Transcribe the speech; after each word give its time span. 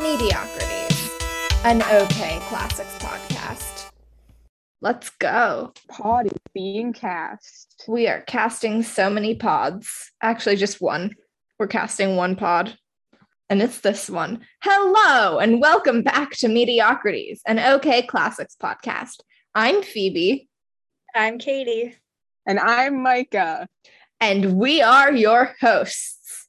Mediocrities, 0.00 1.10
an 1.62 1.82
okay 1.82 2.38
classics 2.48 2.96
podcast. 3.00 3.90
Let's 4.80 5.10
go. 5.10 5.74
Pod 5.88 6.24
is 6.24 6.32
being 6.54 6.94
cast. 6.94 7.84
We 7.86 8.08
are 8.08 8.22
casting 8.22 8.82
so 8.82 9.10
many 9.10 9.34
pods. 9.34 10.10
Actually, 10.22 10.56
just 10.56 10.80
one. 10.80 11.14
We're 11.58 11.66
casting 11.66 12.16
one 12.16 12.34
pod, 12.34 12.78
and 13.50 13.60
it's 13.60 13.80
this 13.80 14.08
one. 14.08 14.40
Hello, 14.62 15.38
and 15.38 15.60
welcome 15.60 16.02
back 16.02 16.30
to 16.38 16.48
Mediocrities, 16.48 17.42
an 17.46 17.58
okay 17.58 18.00
classics 18.00 18.56
podcast. 18.60 19.20
I'm 19.54 19.82
Phoebe, 19.82 20.48
I'm 21.14 21.38
Katie. 21.38 21.94
And 22.46 22.58
I'm 22.58 23.02
Micah. 23.02 23.68
and 24.18 24.54
we 24.54 24.80
are 24.80 25.12
your 25.12 25.54
hosts. 25.60 26.48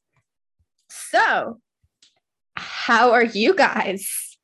So, 0.90 1.60
how 2.62 3.12
are 3.12 3.24
you 3.24 3.56
guys? 3.56 4.38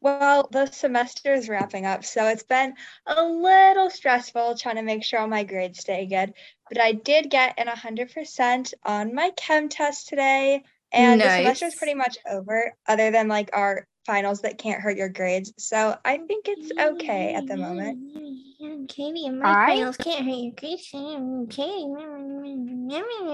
Well, 0.00 0.48
the 0.52 0.66
semester 0.66 1.34
is 1.34 1.48
wrapping 1.48 1.86
up, 1.86 2.04
so 2.04 2.28
it's 2.28 2.42
been 2.42 2.74
a 3.06 3.24
little 3.24 3.90
stressful 3.90 4.56
trying 4.56 4.76
to 4.76 4.82
make 4.82 5.02
sure 5.02 5.18
all 5.18 5.26
my 5.26 5.42
grades 5.42 5.80
stay 5.80 6.06
good. 6.06 6.34
But 6.68 6.80
I 6.80 6.92
did 6.92 7.30
get 7.30 7.54
an 7.58 7.66
100% 7.66 8.74
on 8.84 9.14
my 9.14 9.30
chem 9.36 9.68
test 9.68 10.08
today, 10.08 10.62
and 10.92 11.20
the 11.20 11.36
semester 11.36 11.66
is 11.66 11.74
pretty 11.74 11.94
much 11.94 12.18
over, 12.30 12.74
other 12.86 13.10
than 13.10 13.28
like 13.28 13.50
our 13.52 13.86
finals 14.06 14.42
that 14.42 14.56
can't 14.58 14.80
hurt 14.80 14.96
your 14.96 15.08
grades. 15.08 15.52
So 15.58 15.96
I 16.04 16.18
think 16.18 16.46
it's 16.48 16.70
okay 16.78 17.34
at 17.34 17.46
the 17.46 17.56
moment. 17.56 18.88
Katie, 18.88 19.26
and 19.26 19.42
I- 19.42 19.66
finals 19.76 19.96
can't 19.96 20.24
hurt 20.24 20.34
your 20.36 20.52
grades. 20.52 20.88
I'm 20.94 21.46
Katie. 21.48 21.92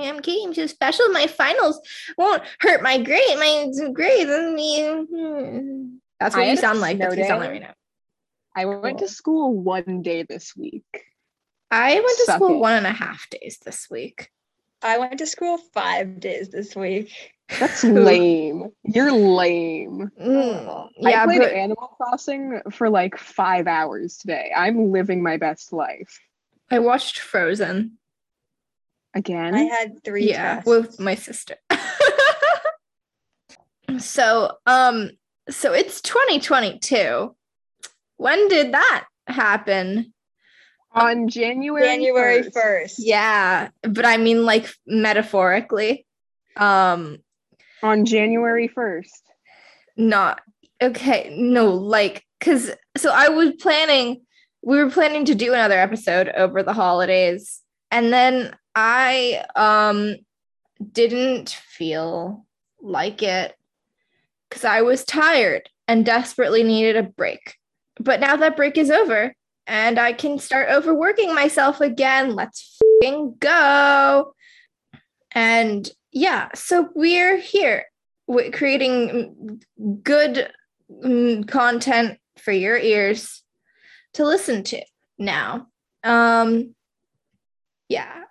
I'm 0.09 0.21
Katie. 0.21 0.45
I'm 0.45 0.55
so 0.55 0.67
special. 0.67 1.09
My 1.11 1.27
finals 1.27 1.81
won't 2.19 2.43
hurt 2.61 2.83
my 2.83 2.99
grade. 3.01 3.39
My 3.39 3.71
grades. 3.93 4.29
Hmm. 4.29 5.97
That's 6.19 6.35
what 6.35 6.45
I 6.45 6.51
you 6.51 6.57
sound 6.57 6.81
like. 6.81 6.99
That's 6.99 7.11
what 7.11 7.19
you 7.19 7.27
sound 7.27 7.41
like 7.41 7.51
day. 7.51 7.53
right 7.61 7.63
now. 7.63 7.75
I 8.55 8.65
went 8.67 8.99
Cool. 8.99 9.07
to 9.07 9.09
school 9.09 9.55
one 9.61 10.03
day 10.03 10.25
this 10.25 10.57
week. 10.57 10.85
I 11.71 11.95
went 11.95 12.19
to 12.19 12.25
Suck 12.27 12.37
school 12.37 12.55
it. 12.55 12.59
one 12.59 12.75
and 12.75 12.87
a 12.87 12.93
half 12.93 13.29
days 13.31 13.59
this 13.65 13.89
week. 13.91 14.29
I 14.83 14.99
went 14.99 15.19
to 15.19 15.27
school 15.27 15.59
five 15.73 16.21
days 16.21 16.51
this 16.51 16.75
week. 16.77 17.13
That's 17.59 17.85
lame. 17.85 18.71
You're 18.85 19.13
lame. 19.13 20.11
Mm, 20.21 20.89
I 21.05 21.25
played 21.25 21.39
but 21.39 21.53
Animal 21.53 21.89
Crossing 21.97 22.61
for 22.71 22.91
like 22.91 23.19
five 23.19 23.67
hours 23.67 24.19
today. 24.19 24.53
I'm 24.57 24.93
living 24.93 25.23
my 25.23 25.37
best 25.37 25.73
life. 25.73 26.21
I 26.71 26.79
watched 26.79 27.19
Frozen. 27.19 27.99
Again? 29.15 29.55
I 29.55 29.65
had 29.65 30.03
three 30.05 30.31
yeah, 30.31 30.55
tests. 30.55 30.67
with 30.67 31.01
my 31.01 31.15
sister. 31.15 31.57
so, 33.99 34.57
um, 34.67 35.11
so 35.51 35.75
it's 35.75 36.01
2022. 36.01 37.35
When 38.17 38.49
did 38.49 38.73
that 38.73 39.05
happen? 39.27 40.15
on 40.95 41.29
January 41.29 41.87
January 41.87 42.43
1st. 42.43 42.53
1st. 42.53 42.95
Yeah, 42.99 43.69
but 43.83 44.05
I 44.05 44.17
mean 44.17 44.45
like 44.45 44.73
metaphorically. 44.87 46.07
Um, 46.57 47.19
On 47.83 48.05
January 48.05 48.69
1st. 48.69 49.23
not 49.97 50.41
okay, 50.83 51.35
no, 51.37 51.75
like 51.75 52.25
cuz 52.41 52.71
so 52.97 53.11
I 53.13 53.29
was 53.29 53.53
planning 53.61 54.23
we 54.63 54.79
were 54.79 54.91
planning 54.91 55.25
to 55.25 55.35
do 55.35 55.53
another 55.53 55.79
episode 55.79 56.29
over 56.29 56.63
the 56.63 56.73
holidays 56.73 57.61
and 57.91 58.13
then 58.13 58.57
I 58.75 59.45
um 59.57 60.17
didn't 60.93 61.51
feel 61.51 62.47
like 62.81 63.23
it 63.23 63.55
cuz 64.51 64.65
I 64.65 64.83
was 64.83 65.05
tired 65.05 65.69
and 65.89 66.07
desperately 66.07 66.63
needed 66.63 66.97
a 66.97 67.03
break. 67.03 67.57
But 68.01 68.21
now 68.21 68.37
that 68.37 68.57
break 68.57 68.79
is 68.79 68.91
over 68.91 69.35
and 69.67 69.99
I 69.99 70.13
can 70.13 70.39
start 70.39 70.69
overworking 70.71 71.35
myself 71.35 71.81
again. 71.81 72.35
Let's 72.35 72.79
go. 73.39 74.35
And 75.33 75.91
yeah, 76.13 76.49
so 76.55 76.89
we're 76.95 77.39
here 77.39 77.87
creating 78.53 79.61
good 80.03 80.51
mm, 80.91 81.49
content 81.49 82.19
for 82.39 82.53
your 82.53 82.77
ears 82.77 83.43
to 84.15 84.25
listen 84.25 84.63
to 84.65 84.83
now. 85.19 85.67
Um 86.05 86.75
yeah. 87.89 88.25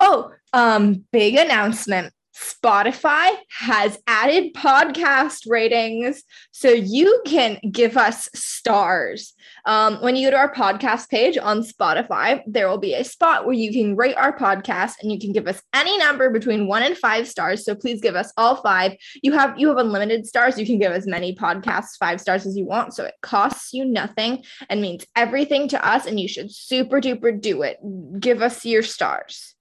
Oh, 0.00 0.32
um 0.52 1.04
big 1.12 1.34
announcement. 1.36 2.12
Spotify 2.34 3.36
has 3.48 3.98
added 4.06 4.54
podcast 4.54 5.48
ratings 5.48 6.22
so 6.50 6.68
you 6.68 7.22
can 7.24 7.58
give 7.70 7.96
us 7.96 8.28
stars. 8.34 9.34
Um, 9.66 9.96
when 10.02 10.16
you 10.16 10.26
go 10.26 10.30
to 10.32 10.36
our 10.38 10.52
podcast 10.52 11.08
page 11.08 11.38
on 11.38 11.62
Spotify, 11.62 12.42
there 12.46 12.68
will 12.68 12.78
be 12.78 12.94
a 12.94 13.04
spot 13.04 13.46
where 13.46 13.54
you 13.54 13.72
can 13.72 13.94
rate 13.94 14.16
our 14.16 14.36
podcast 14.36 14.94
and 15.00 15.12
you 15.12 15.18
can 15.18 15.32
give 15.32 15.46
us 15.46 15.62
any 15.72 15.96
number 15.98 16.30
between 16.30 16.66
one 16.66 16.82
and 16.82 16.98
five 16.98 17.28
stars. 17.28 17.64
So 17.64 17.74
please 17.74 18.00
give 18.00 18.16
us 18.16 18.32
all 18.36 18.56
five. 18.56 18.96
You 19.22 19.32
have 19.32 19.58
you 19.58 19.68
have 19.68 19.78
unlimited 19.78 20.26
stars. 20.26 20.58
You 20.58 20.66
can 20.66 20.78
give 20.78 20.92
as 20.92 21.06
many 21.06 21.36
podcasts 21.36 21.96
five 21.98 22.20
stars 22.20 22.46
as 22.46 22.56
you 22.56 22.66
want. 22.66 22.94
So 22.94 23.04
it 23.04 23.14
costs 23.22 23.72
you 23.72 23.84
nothing 23.84 24.42
and 24.68 24.80
means 24.80 25.06
everything 25.14 25.68
to 25.68 25.86
us. 25.86 26.06
And 26.06 26.18
you 26.18 26.26
should 26.28 26.52
super 26.52 27.00
duper 27.00 27.40
do 27.40 27.62
it. 27.62 27.78
Give 28.18 28.42
us 28.42 28.64
your 28.64 28.82
stars. 28.82 29.54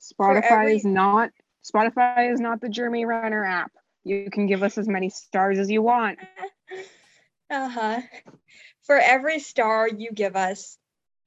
Spotify 0.00 0.42
every- 0.50 0.76
is 0.76 0.84
not 0.84 1.30
Spotify 1.62 2.32
is 2.32 2.40
not 2.40 2.60
the 2.60 2.68
Jeremy 2.68 3.04
Renner 3.04 3.44
app. 3.44 3.72
You 4.04 4.28
can 4.30 4.46
give 4.46 4.62
us 4.62 4.78
as 4.78 4.88
many 4.88 5.10
stars 5.10 5.58
as 5.58 5.70
you 5.70 5.82
want. 5.82 6.18
Uh-huh. 7.50 8.00
For 8.84 8.96
every 8.96 9.38
star 9.38 9.86
you 9.86 10.10
give 10.10 10.36
us, 10.36 10.78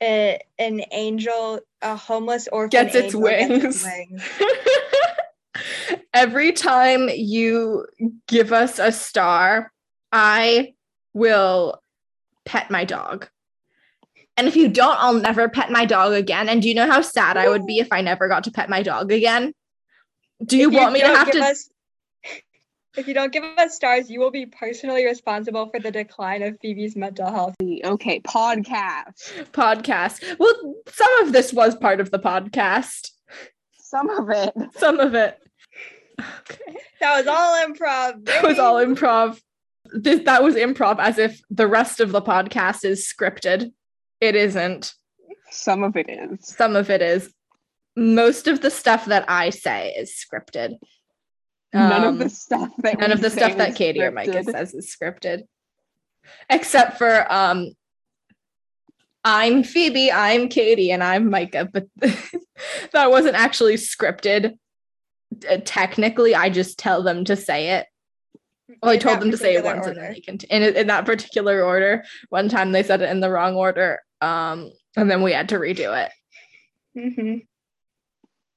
a, 0.02 0.40
an 0.58 0.82
angel, 0.92 1.60
a 1.84 1.96
homeless 1.96 2.48
orphan 2.52 2.70
Gets 2.70 2.96
its 2.96 3.14
angel 3.16 3.22
gets 3.30 3.64
its 3.64 3.84
wings. 3.84 3.86
wings. 4.10 4.24
Every 6.14 6.52
time 6.52 7.10
you 7.10 7.86
give 8.28 8.52
us 8.52 8.80
a 8.80 8.92
star, 8.92 9.72
I 10.12 10.74
will 11.14 11.80
pet 12.46 12.72
my 12.72 12.86
dog. 12.86 13.30
And 14.38 14.48
if 14.48 14.56
you 14.56 14.68
don't, 14.68 14.98
I'll 15.00 15.14
never 15.14 15.48
pet 15.48 15.72
my 15.72 15.86
dog 15.86 16.14
again. 16.14 16.50
And 16.50 16.62
do 16.62 16.68
you 16.68 16.76
know 16.76 16.90
how 16.90 17.02
sad 17.02 17.38
I 17.38 17.48
would 17.48 17.66
be 17.66 17.80
if 17.80 17.88
I 17.92 18.02
never 18.02 18.28
got 18.28 18.44
to 18.46 18.52
pet 18.52 18.70
my 18.70 18.84
dog 18.84 19.12
again? 19.12 19.54
Do 20.44 20.58
you 20.58 20.70
If 20.70 20.76
want 20.76 20.94
me 20.94 21.02
to 21.02 21.08
have 21.08 21.32
to? 21.32 21.40
Us, 21.40 21.70
if 22.98 23.08
you 23.08 23.14
don't 23.14 23.32
give 23.32 23.44
us 23.44 23.76
stars, 23.76 24.10
you 24.10 24.20
will 24.20 24.32
be 24.32 24.46
personally 24.46 25.06
responsible 25.06 25.70
for 25.70 25.80
the 25.80 25.92
decline 25.92 26.44
of 26.44 26.58
Phoebe's 26.62 26.96
mental 26.96 27.32
health. 27.32 27.56
Okay, 27.62 28.20
podcast. 28.20 29.52
podcast. 29.52 30.38
Well, 30.40 30.76
some 30.88 31.22
of 31.22 31.32
this 31.32 31.54
was 31.54 31.76
part 31.76 32.00
of 32.00 32.12
the 32.12 32.20
podcast. 32.20 33.12
Some 33.78 34.10
of 34.10 34.30
it. 34.30 34.54
Some 34.78 35.00
of 35.00 35.16
it. 35.16 35.40
Okay. 36.20 36.78
That 37.02 37.18
was 37.18 37.28
all 37.28 37.62
improv. 37.68 38.26
That 38.26 38.44
was 38.44 38.58
all 38.58 38.76
improv. 38.76 39.40
This, 39.94 40.22
that 40.24 40.42
was 40.42 40.56
improv 40.56 40.98
as 40.98 41.20
if 41.20 41.40
the 41.52 41.68
rest 41.68 42.00
of 42.00 42.12
the 42.12 42.22
podcast 42.22 42.84
is 42.84 43.06
scripted. 43.06 43.74
It 44.22 44.36
isn't. 44.36 44.94
Some 45.52 45.84
of 45.84 45.96
it 45.98 46.10
is. 46.10 46.48
Some 46.48 46.76
of 46.76 46.90
it 46.90 47.02
is. 47.04 47.32
Most 47.96 48.48
of 48.48 48.62
the 48.62 48.70
stuff 48.72 49.06
that 49.06 49.26
I 49.30 49.50
say 49.50 49.94
is 49.98 50.12
scripted. 50.14 50.76
None 51.74 52.04
Um, 52.04 52.14
of 52.14 52.20
the 52.20 52.30
stuff 52.30 52.70
that 52.80 53.00
none 53.00 53.12
of 53.12 53.22
the 53.22 53.30
stuff 53.30 53.58
that 53.58 53.76
Katie 53.76 54.02
or 54.02 54.12
Micah 54.12 54.44
says 54.44 54.74
is 54.74 54.94
scripted. 54.96 55.44
Except 56.50 56.98
for 56.98 57.32
um 57.32 57.72
I'm 59.24 59.64
Phoebe, 59.64 60.12
I'm 60.12 60.50
Katie, 60.50 60.92
and 60.92 61.04
I'm 61.04 61.30
Micah, 61.32 61.68
but 61.72 61.88
that 62.92 63.10
wasn't 63.10 63.36
actually 63.36 63.74
scripted. 63.76 64.58
Uh, 65.50 65.58
Technically, 65.66 66.36
I 66.36 66.50
just 66.50 66.78
tell 66.78 67.02
them 67.02 67.26
to 67.26 67.36
say 67.36 67.72
it. 67.72 67.88
Well, 68.84 68.92
I 68.92 68.98
told 68.98 69.20
them 69.22 69.32
to 69.32 69.38
say 69.38 69.56
it 69.56 69.64
once, 69.64 69.88
and 69.88 69.96
then 69.96 70.04
order. 70.04 70.14
they 70.14 70.22
cont- 70.22 70.44
in 70.46 70.64
in 70.64 70.88
that 70.88 71.06
particular 71.06 71.64
order. 71.64 72.04
One 72.30 72.50
time 72.50 72.72
they 72.72 72.84
said 72.84 73.02
it 73.02 73.10
in 73.10 73.20
the 73.20 73.30
wrong 73.32 73.56
order, 73.56 74.00
um, 74.22 74.72
and 74.96 75.10
then 75.10 75.22
we 75.24 75.34
had 75.34 75.50
to 75.50 75.56
redo 75.56 76.06
it. 76.06 76.12
Mhm. 76.98 77.48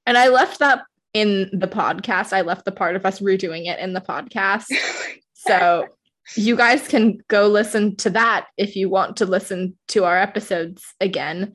And 0.08 0.16
I 0.16 0.28
left 0.28 0.60
that 0.60 0.84
in 1.12 1.50
the 1.52 1.68
podcast. 1.68 2.32
I 2.32 2.40
left 2.40 2.64
the 2.64 2.72
part 2.72 2.96
of 2.96 3.04
us 3.04 3.20
redoing 3.20 3.66
it 3.66 3.78
in 3.78 3.92
the 3.92 4.00
podcast. 4.00 4.66
So 5.46 5.86
you 6.36 6.56
guys 6.56 6.88
can 6.88 7.20
go 7.28 7.46
listen 7.46 7.94
to 7.98 8.10
that 8.10 8.48
if 8.58 8.74
you 8.74 8.90
want 8.90 9.18
to 9.18 9.24
listen 9.24 9.78
to 9.88 10.04
our 10.04 10.18
episodes 10.18 10.84
again. 11.00 11.54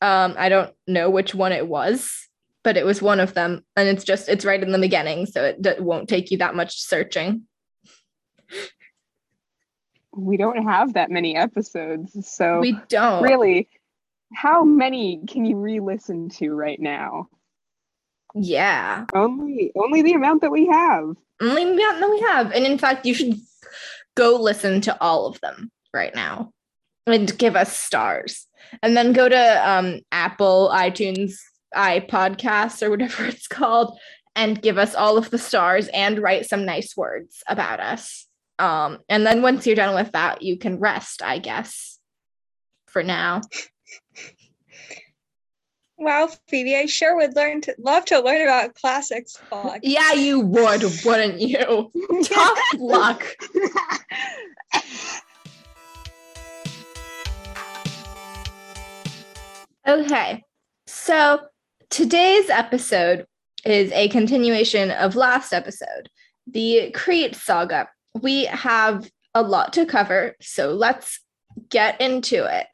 Um, 0.00 0.36
I 0.38 0.48
don't 0.48 0.72
know 0.86 1.10
which 1.10 1.34
one 1.34 1.50
it 1.50 1.66
was, 1.66 2.28
but 2.62 2.76
it 2.76 2.86
was 2.86 3.02
one 3.02 3.18
of 3.18 3.34
them, 3.34 3.64
and 3.76 3.88
it's 3.88 4.04
just 4.04 4.28
it's 4.28 4.44
right 4.44 4.62
in 4.62 4.70
the 4.70 4.78
beginning, 4.78 5.26
so 5.26 5.42
it 5.44 5.60
d- 5.60 5.80
won't 5.80 6.08
take 6.08 6.30
you 6.30 6.38
that 6.38 6.54
much 6.54 6.80
searching. 6.80 7.42
We 10.12 10.36
don't 10.36 10.62
have 10.62 10.94
that 10.94 11.10
many 11.10 11.36
episodes, 11.36 12.28
so 12.28 12.60
We 12.60 12.78
don't 12.88 13.24
really, 13.24 13.68
how 14.32 14.62
many 14.64 15.20
can 15.26 15.44
you 15.44 15.56
re-listen 15.56 16.28
to 16.38 16.54
right 16.54 16.80
now? 16.80 17.28
Yeah. 18.38 19.06
Only 19.14 19.72
only 19.74 20.02
the 20.02 20.12
amount 20.12 20.42
that 20.42 20.50
we 20.50 20.66
have. 20.66 21.16
Only 21.40 21.64
the 21.64 21.72
amount 21.72 22.00
that 22.00 22.10
we 22.10 22.20
have. 22.20 22.52
And 22.52 22.66
in 22.66 22.78
fact, 22.78 23.06
you 23.06 23.14
should 23.14 23.40
go 24.14 24.36
listen 24.36 24.80
to 24.82 25.00
all 25.00 25.26
of 25.26 25.40
them 25.40 25.70
right 25.94 26.14
now 26.14 26.52
and 27.06 27.36
give 27.38 27.56
us 27.56 27.76
stars. 27.76 28.46
And 28.82 28.96
then 28.96 29.12
go 29.12 29.28
to 29.28 29.70
um, 29.70 30.00
Apple, 30.12 30.70
iTunes, 30.72 31.38
iPodcasts, 31.74 32.82
or 32.82 32.90
whatever 32.90 33.24
it's 33.26 33.48
called, 33.48 33.98
and 34.34 34.60
give 34.60 34.76
us 34.76 34.94
all 34.94 35.16
of 35.16 35.30
the 35.30 35.38
stars 35.38 35.88
and 35.88 36.18
write 36.18 36.46
some 36.46 36.66
nice 36.66 36.96
words 36.96 37.42
about 37.48 37.80
us. 37.80 38.26
Um, 38.58 38.98
and 39.08 39.26
then 39.26 39.42
once 39.42 39.66
you're 39.66 39.76
done 39.76 39.94
with 39.94 40.12
that, 40.12 40.42
you 40.42 40.58
can 40.58 40.78
rest, 40.78 41.22
I 41.22 41.38
guess, 41.38 41.98
for 42.86 43.02
now. 43.02 43.40
Wow, 46.06 46.28
Phoebe, 46.46 46.76
I 46.76 46.86
sure 46.86 47.16
would 47.16 47.34
learn 47.34 47.62
to 47.62 47.74
love 47.78 48.04
to 48.04 48.20
learn 48.20 48.42
about 48.42 48.76
classics. 48.76 49.36
Fuck. 49.50 49.80
Yeah, 49.82 50.12
you 50.12 50.38
would, 50.38 50.84
wouldn't 51.04 51.40
you? 51.40 51.90
Tough 52.22 52.58
luck. 52.78 53.26
Okay, 59.84 60.44
so 60.86 61.40
today's 61.90 62.50
episode 62.50 63.26
is 63.64 63.90
a 63.90 64.08
continuation 64.10 64.92
of 64.92 65.16
last 65.16 65.52
episode, 65.52 66.08
the 66.46 66.92
Crete 66.94 67.34
saga. 67.34 67.88
We 68.14 68.44
have 68.44 69.10
a 69.34 69.42
lot 69.42 69.72
to 69.72 69.84
cover, 69.84 70.36
so 70.40 70.72
let's 70.72 71.18
get 71.68 72.00
into 72.00 72.44
it. 72.44 72.68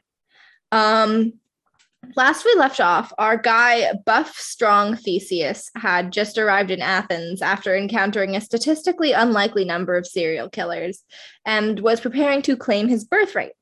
Um, 0.70 1.34
last 2.16 2.44
we 2.44 2.54
left 2.54 2.80
off, 2.80 3.12
our 3.18 3.36
guy, 3.36 3.92
buff, 4.04 4.36
strong 4.36 4.96
Theseus, 4.96 5.70
had 5.76 6.12
just 6.12 6.38
arrived 6.38 6.70
in 6.70 6.82
Athens 6.82 7.42
after 7.42 7.76
encountering 7.76 8.36
a 8.36 8.40
statistically 8.40 9.12
unlikely 9.12 9.64
number 9.64 9.96
of 9.96 10.06
serial 10.06 10.48
killers 10.48 11.04
and 11.44 11.80
was 11.80 12.00
preparing 12.00 12.42
to 12.42 12.56
claim 12.56 12.88
his 12.88 13.04
birthright. 13.04 13.52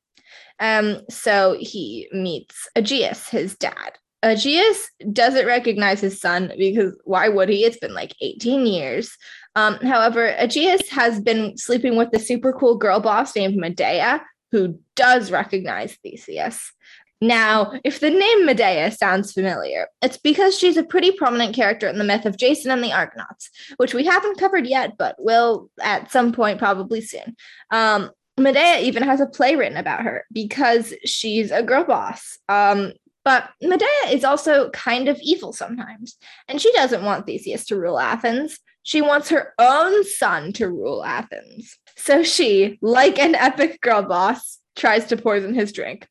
Um, 0.59 1.01
so 1.09 1.57
he 1.59 2.09
meets 2.13 2.69
Aegeus, 2.77 3.29
his 3.29 3.57
dad. 3.57 3.93
Aegeus 4.23 4.91
doesn't 5.13 5.47
recognize 5.47 6.01
his 6.01 6.21
son 6.21 6.53
because 6.59 6.95
why 7.05 7.29
would 7.29 7.49
he? 7.49 7.65
It's 7.65 7.79
been 7.79 7.95
like 7.95 8.15
18 8.21 8.67
years. 8.67 9.17
Um, 9.57 9.77
however, 9.77 10.35
Aegeus 10.39 10.89
has 10.91 11.21
been 11.21 11.57
sleeping 11.57 11.97
with 11.97 12.11
the 12.11 12.19
super 12.19 12.53
cool 12.53 12.77
girl 12.77 13.01
boss 13.01 13.35
named 13.35 13.57
Medea, 13.57 14.23
who 14.53 14.79
does 14.95 15.31
recognize 15.31 15.97
Theseus. 16.03 16.73
Now, 17.21 17.73
if 17.85 18.01
the 18.01 18.11
name 18.11 18.47
Medea 18.47 18.91
sounds 18.93 19.33
familiar, 19.33 19.89
it's 20.01 20.17
because 20.17 20.59
she's 20.59 20.79
a 20.79 20.83
pretty 20.83 21.13
prominent 21.13 21.55
character 21.55 21.87
in 21.87 21.99
the 21.99 22.05
myth 22.05 22.25
of 22.25 22.39
Jason 22.39 22.71
and 22.71 22.83
the 22.83 22.93
Argonauts, 22.93 23.51
which 23.77 23.93
we 23.93 24.05
haven't 24.07 24.39
covered 24.39 24.67
yet, 24.67 24.97
but 24.97 25.17
will 25.19 25.71
at 25.83 26.11
some 26.11 26.33
point 26.33 26.59
probably 26.59 27.03
soon. 27.03 27.37
Um, 27.71 28.11
Medea 28.39 28.81
even 28.81 29.03
has 29.03 29.21
a 29.21 29.27
play 29.27 29.55
written 29.55 29.77
about 29.77 30.03
her 30.03 30.25
because 30.33 30.95
she's 31.05 31.51
a 31.51 31.63
girl 31.63 31.85
boss. 31.85 32.39
Um, 32.49 32.93
but 33.23 33.51
Medea 33.61 33.87
is 34.09 34.25
also 34.25 34.71
kind 34.71 35.09
of 35.09 35.21
evil 35.23 35.53
sometimes, 35.53 36.17
and 36.49 36.61
she 36.61 36.73
doesn't 36.73 37.05
want 37.05 37.27
Theseus 37.27 37.67
to 37.67 37.77
rule 37.77 37.99
Athens. 37.99 38.59
She 38.83 39.03
wants 39.03 39.29
her 39.29 39.53
own 39.59 40.05
son 40.05 40.55
to 40.55 40.69
rule 40.69 41.05
Athens. 41.05 41.77
So 41.97 42.23
she, 42.23 42.79
like 42.81 43.19
an 43.19 43.35
epic 43.35 43.79
girl 43.83 44.03
boss, 44.03 44.59
tries 44.75 45.05
to 45.07 45.19
poison 45.19 45.53
his 45.53 45.71
drink. 45.71 46.09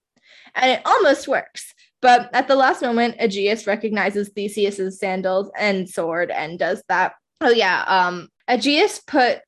And 0.55 0.71
it 0.71 0.81
almost 0.85 1.27
works. 1.27 1.73
But 2.01 2.29
at 2.33 2.47
the 2.47 2.55
last 2.55 2.81
moment, 2.81 3.15
Aegeus 3.19 3.67
recognizes 3.67 4.29
Theseus's 4.29 4.99
sandals 4.99 5.51
and 5.57 5.89
sword 5.89 6.31
and 6.31 6.57
does 6.57 6.81
that. 6.87 7.13
Oh 7.41 7.49
yeah, 7.49 7.83
um 7.87 8.29
Aegeus 8.47 8.99
put 8.99 9.41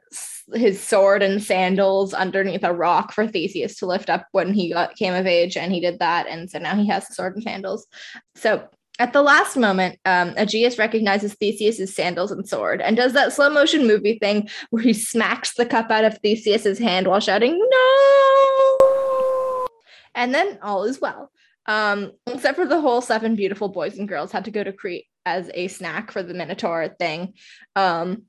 his 0.53 0.81
sword 0.81 1.23
and 1.23 1.41
sandals 1.41 2.13
underneath 2.13 2.63
a 2.63 2.73
rock 2.73 3.13
for 3.13 3.25
Theseus 3.25 3.77
to 3.77 3.85
lift 3.85 4.09
up 4.09 4.27
when 4.31 4.53
he 4.53 4.73
got 4.73 4.95
came 4.95 5.13
of 5.13 5.25
age, 5.25 5.55
and 5.57 5.71
he 5.71 5.79
did 5.79 5.99
that, 5.99 6.27
and 6.27 6.49
so 6.49 6.59
now 6.59 6.75
he 6.75 6.87
has 6.87 7.07
the 7.07 7.13
sword 7.13 7.35
and 7.35 7.43
sandals. 7.43 7.87
So 8.35 8.67
at 8.99 9.13
the 9.13 9.21
last 9.23 9.57
moment, 9.57 9.97
um, 10.05 10.33
Aegeus 10.37 10.77
recognizes 10.77 11.33
Theseus's 11.33 11.95
sandals 11.95 12.31
and 12.31 12.47
sword 12.47 12.81
and 12.81 12.95
does 12.95 13.13
that 13.13 13.33
slow 13.33 13.49
motion 13.49 13.87
movie 13.87 14.19
thing 14.19 14.47
where 14.69 14.83
he 14.83 14.93
smacks 14.93 15.55
the 15.55 15.65
cup 15.65 15.89
out 15.89 16.03
of 16.03 16.17
Theseus's 16.19 16.77
hand 16.77 17.07
while 17.07 17.19
shouting 17.19 17.57
"No!" 17.57 18.70
And 20.15 20.33
then 20.33 20.59
all 20.61 20.83
is 20.83 20.99
well. 20.99 21.31
Um, 21.67 22.11
except 22.27 22.57
for 22.57 22.65
the 22.65 22.81
whole 22.81 23.01
seven 23.01 23.35
beautiful 23.35 23.69
boys 23.69 23.97
and 23.97 24.07
girls 24.07 24.31
had 24.31 24.45
to 24.45 24.51
go 24.51 24.63
to 24.63 24.73
Crete 24.73 25.05
as 25.25 25.49
a 25.53 25.67
snack 25.67 26.11
for 26.11 26.23
the 26.23 26.33
Minotaur 26.33 26.89
thing. 26.99 27.33
Um, 27.75 28.23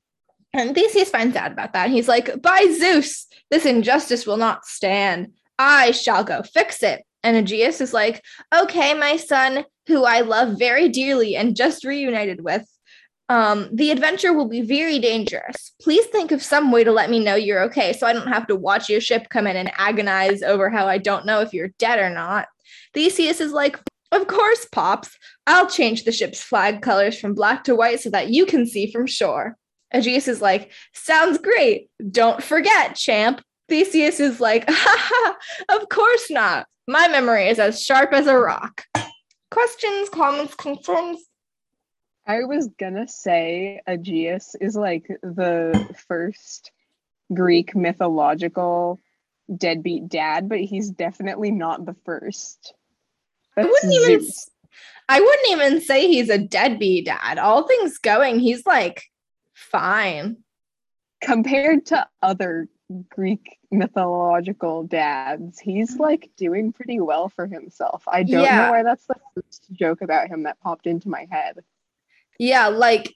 and 0.53 0.75
Theseus 0.75 1.11
finds 1.11 1.35
out 1.35 1.53
about 1.53 1.73
that. 1.73 1.91
He's 1.91 2.09
like, 2.09 2.43
By 2.43 2.67
Zeus, 2.79 3.27
this 3.51 3.65
injustice 3.65 4.27
will 4.27 4.37
not 4.37 4.67
stand. 4.67 5.33
I 5.59 5.93
shall 5.93 6.25
go 6.25 6.43
fix 6.43 6.83
it. 6.83 7.05
And 7.23 7.37
Aegeus 7.37 7.81
is 7.81 7.95
like, 7.95 8.23
Okay, 8.55 8.95
my 8.95 9.17
son, 9.17 9.65
who 9.87 10.05
I 10.05 10.21
love 10.21 10.59
very 10.59 10.89
dearly 10.89 11.37
and 11.37 11.57
just 11.57 11.85
reunited 11.85 12.45
with, 12.45 12.67
um, 13.33 13.71
the 13.73 13.91
adventure 13.91 14.35
will 14.35 14.47
be 14.47 14.61
very 14.61 14.99
dangerous. 14.99 15.73
Please 15.81 16.05
think 16.05 16.33
of 16.33 16.43
some 16.43 16.71
way 16.71 16.85
to 16.85 16.93
let 16.93 17.09
me 17.09 17.19
know 17.19 17.35
you're 17.35 17.63
okay 17.63 17.95
so 17.95 18.07
I 18.07 18.13
don't 18.13 18.29
have 18.29 18.47
to 18.49 18.55
watch 18.55 18.91
your 18.91 19.01
ship 19.01 19.31
come 19.31 19.47
in 19.47 19.57
and 19.57 19.73
agonize 19.79 20.43
over 20.43 20.69
how 20.69 20.87
I 20.87 20.99
don't 20.99 21.25
know 21.25 21.41
if 21.41 21.55
you're 21.55 21.73
dead 21.79 21.99
or 21.99 22.11
not. 22.11 22.49
Theseus 22.93 23.41
is 23.41 23.53
like, 23.53 23.81
Of 24.11 24.27
course, 24.27 24.67
Pops. 24.71 25.17
I'll 25.47 25.67
change 25.67 26.05
the 26.05 26.13
ship's 26.13 26.43
flag 26.43 26.83
colors 26.83 27.19
from 27.19 27.33
black 27.33 27.65
to 27.65 27.75
white 27.75 28.01
so 28.01 28.11
that 28.11 28.29
you 28.29 28.45
can 28.45 28.67
see 28.67 28.93
from 28.93 29.07
shore. 29.07 29.57
Aegeus 29.95 30.29
is 30.29 30.43
like, 30.43 30.71
sounds 30.93 31.39
great. 31.39 31.89
Don't 32.11 32.43
forget, 32.43 32.97
champ. 32.97 33.41
Theseus 33.67 34.21
is 34.21 34.41
like, 34.41 34.69
of 35.71 35.89
course 35.89 36.31
not. 36.31 36.67
My 36.87 37.09
memory 37.09 37.49
is 37.49 37.59
as 37.59 37.83
sharp 37.83 38.13
as 38.13 38.27
a 38.27 38.37
rock. 38.37 38.85
Questions, 39.51 40.11
comments, 40.11 40.55
concerns? 40.55 41.32
I 42.27 42.45
was 42.45 42.69
gonna 42.79 43.09
say 43.09 43.81
Aegeus 43.87 44.55
is 44.55 44.77
like 44.77 45.07
the 45.23 45.97
first 46.07 46.71
Greek 47.33 47.75
mythological 47.75 49.01
deadbeat 49.55 50.09
dad, 50.09 50.49
but 50.49 50.61
he's 50.61 50.91
definitely 50.91 51.51
not 51.51 51.85
the 51.85 51.97
first. 52.05 52.75
I 53.57 53.65
wouldn't 53.65 53.93
even 53.93 54.27
I 55.09 55.21
wouldn't 55.21 55.51
even 55.51 55.81
say 55.81 56.07
he's 56.07 56.31
a 56.31 56.39
deadbeat 56.39 57.07
dad. 57.07 57.39
All 57.39 57.67
things 57.67 57.99
going, 57.99 58.39
he's 58.39 58.65
like 58.67 59.05
fine. 59.53 60.39
Compared 61.21 61.87
to 61.87 62.09
other 62.21 62.69
Greek 63.11 63.59
mythological 63.71 64.85
dads, 64.85 65.59
he's 65.59 65.97
like 65.97 66.31
doing 66.37 66.73
pretty 66.73 67.01
well 67.01 67.29
for 67.29 67.47
himself. 67.47 68.05
I 68.07 68.23
don't 68.23 68.43
yeah. 68.43 68.67
know 68.67 68.71
why 68.71 68.83
that's 68.83 69.07
the 69.07 69.17
first 69.35 69.67
joke 69.73 70.03
about 70.03 70.29
him 70.29 70.45
that 70.45 70.61
popped 70.61 70.87
into 70.87 71.09
my 71.09 71.27
head. 71.31 71.59
Yeah, 72.39 72.69
like 72.69 73.15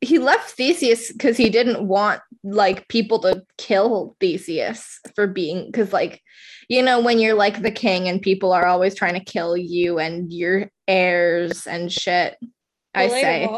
he 0.00 0.18
left 0.18 0.52
Theseus 0.52 1.12
because 1.12 1.36
he 1.36 1.50
didn't 1.50 1.86
want 1.86 2.20
like 2.44 2.88
people 2.88 3.18
to 3.20 3.42
kill 3.56 4.16
Theseus 4.20 5.00
for 5.14 5.26
being 5.26 5.66
because 5.66 5.92
like 5.92 6.22
you 6.68 6.82
know 6.82 7.00
when 7.00 7.18
you're 7.18 7.34
like 7.34 7.62
the 7.62 7.70
king 7.70 8.08
and 8.08 8.22
people 8.22 8.52
are 8.52 8.66
always 8.66 8.94
trying 8.94 9.14
to 9.14 9.24
kill 9.24 9.56
you 9.56 9.98
and 9.98 10.32
your 10.32 10.70
heirs 10.86 11.66
and 11.66 11.90
shit. 11.90 12.36
Relatable. 12.40 12.48
I 12.94 13.08
say 13.08 13.48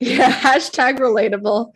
yeah, 0.00 0.32
hashtag 0.32 0.98
relatable. 0.98 1.72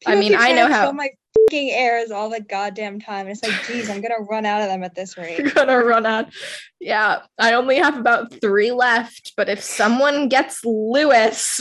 People 0.00 0.12
I 0.12 0.14
mean, 0.16 0.34
I 0.36 0.52
know 0.52 0.68
how 0.68 0.92
my 0.92 1.10
fucking 1.54 1.70
heirs 1.70 2.10
all 2.10 2.30
the 2.30 2.40
goddamn 2.40 3.00
time. 3.00 3.28
It's 3.28 3.42
like, 3.42 3.66
geez, 3.66 3.88
I'm 3.88 4.00
gonna 4.00 4.22
run 4.28 4.44
out 4.44 4.62
of 4.62 4.68
them 4.68 4.82
at 4.82 4.94
this 4.94 5.16
rate. 5.18 5.38
You're 5.38 5.50
gonna 5.50 5.82
run 5.82 6.06
out. 6.06 6.32
Yeah, 6.80 7.22
I 7.38 7.54
only 7.54 7.76
have 7.76 7.96
about 7.96 8.40
three 8.40 8.72
left, 8.72 9.32
but 9.36 9.48
if 9.48 9.62
someone 9.62 10.28
gets 10.28 10.64
Lewis, 10.64 11.60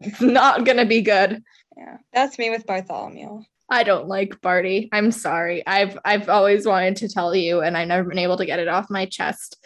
it's 0.00 0.20
not 0.20 0.64
gonna 0.64 0.84
be 0.84 1.00
good. 1.00 1.42
Yeah, 1.76 1.96
that's 2.12 2.38
me 2.38 2.50
with 2.50 2.66
Bartholomew. 2.66 3.42
I 3.70 3.82
don't 3.82 4.08
like 4.08 4.40
Barty. 4.42 4.90
I'm 4.92 5.10
sorry. 5.10 5.66
I've 5.66 5.98
I've 6.04 6.28
always 6.28 6.66
wanted 6.66 6.96
to 6.96 7.08
tell 7.08 7.34
you, 7.34 7.62
and 7.62 7.76
I've 7.76 7.88
never 7.88 8.08
been 8.08 8.18
able 8.18 8.36
to 8.36 8.46
get 8.46 8.60
it 8.60 8.68
off 8.68 8.90
my 8.90 9.06
chest. 9.06 9.56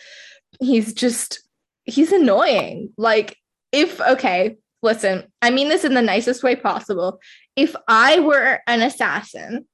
He's 0.60 0.94
just 0.94 1.42
he's 1.84 2.12
annoying. 2.12 2.90
Like 2.96 3.36
if 3.72 4.00
okay, 4.00 4.56
listen, 4.82 5.24
I 5.42 5.50
mean 5.50 5.68
this 5.68 5.84
in 5.84 5.94
the 5.94 6.02
nicest 6.02 6.42
way 6.42 6.56
possible. 6.56 7.20
If 7.56 7.74
I 7.86 8.20
were 8.20 8.60
an 8.66 8.82
assassin 8.82 9.66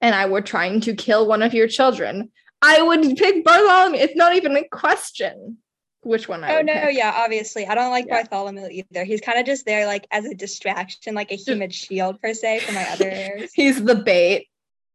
and 0.00 0.14
I 0.14 0.26
were 0.26 0.40
trying 0.40 0.80
to 0.82 0.94
kill 0.94 1.26
one 1.26 1.42
of 1.42 1.54
your 1.54 1.68
children, 1.68 2.30
I 2.62 2.82
would 2.82 3.16
pick 3.16 3.44
Bartholomew. 3.44 4.00
It's 4.00 4.16
not 4.16 4.34
even 4.34 4.56
a 4.56 4.68
question 4.68 5.58
which 6.02 6.28
one 6.28 6.42
I 6.42 6.58
Oh 6.58 6.62
no, 6.62 6.72
pick. 6.72 6.96
yeah, 6.96 7.12
obviously. 7.14 7.66
I 7.66 7.74
don't 7.74 7.90
like 7.90 8.06
yeah. 8.06 8.22
Bartholomew 8.22 8.68
either. 8.70 9.04
He's 9.04 9.20
kind 9.20 9.38
of 9.38 9.46
just 9.46 9.66
there 9.66 9.86
like 9.86 10.06
as 10.10 10.24
a 10.24 10.34
distraction, 10.34 11.14
like 11.14 11.30
a 11.30 11.36
human 11.36 11.70
shield 11.70 12.20
per 12.22 12.32
se 12.34 12.60
for 12.60 12.72
my 12.72 12.88
other 12.90 13.08
heirs. 13.10 13.50
He's 13.54 13.82
the 13.82 13.96
bait. 13.96 14.48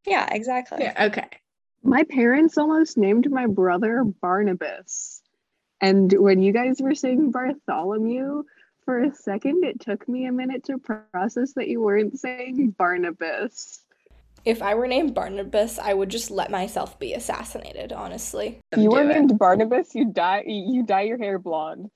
Yeah, 0.08 0.28
exactly. 0.32 0.80
Yeah, 0.82 1.06
okay. 1.06 1.28
My 1.84 2.04
parents 2.04 2.58
almost 2.58 2.98
named 2.98 3.30
my 3.30 3.46
brother 3.46 4.04
Barnabas. 4.04 5.22
And 5.82 6.12
when 6.14 6.42
you 6.42 6.52
guys 6.52 6.82
were 6.82 6.96
saying 6.96 7.32
Bartholomew, 7.32 8.44
For 8.86 9.02
a 9.02 9.14
second, 9.14 9.64
it 9.64 9.80
took 9.80 10.08
me 10.08 10.28
a 10.28 10.32
minute 10.32 10.64
to 10.66 10.78
process 10.78 11.54
that 11.56 11.68
you 11.68 11.82
weren't 11.82 12.20
saying 12.20 12.76
Barnabas. 12.78 13.82
If 14.46 14.62
I 14.62 14.76
were 14.76 14.86
named 14.86 15.16
Barnabas, 15.16 15.80
I 15.80 15.96
would 15.96 16.10
just 16.10 16.30
let 16.30 16.52
myself 16.52 17.00
be 17.00 17.14
assassinated, 17.14 17.92
honestly. 17.92 18.60
you 18.78 18.92
were 18.92 19.04
named 19.04 19.40
Barnabas, 19.40 19.96
you 19.96 20.06
dye 20.14 20.44
you 20.46 20.86
dye 20.86 21.02
your 21.02 21.18
hair 21.18 21.40
blonde. 21.40 21.90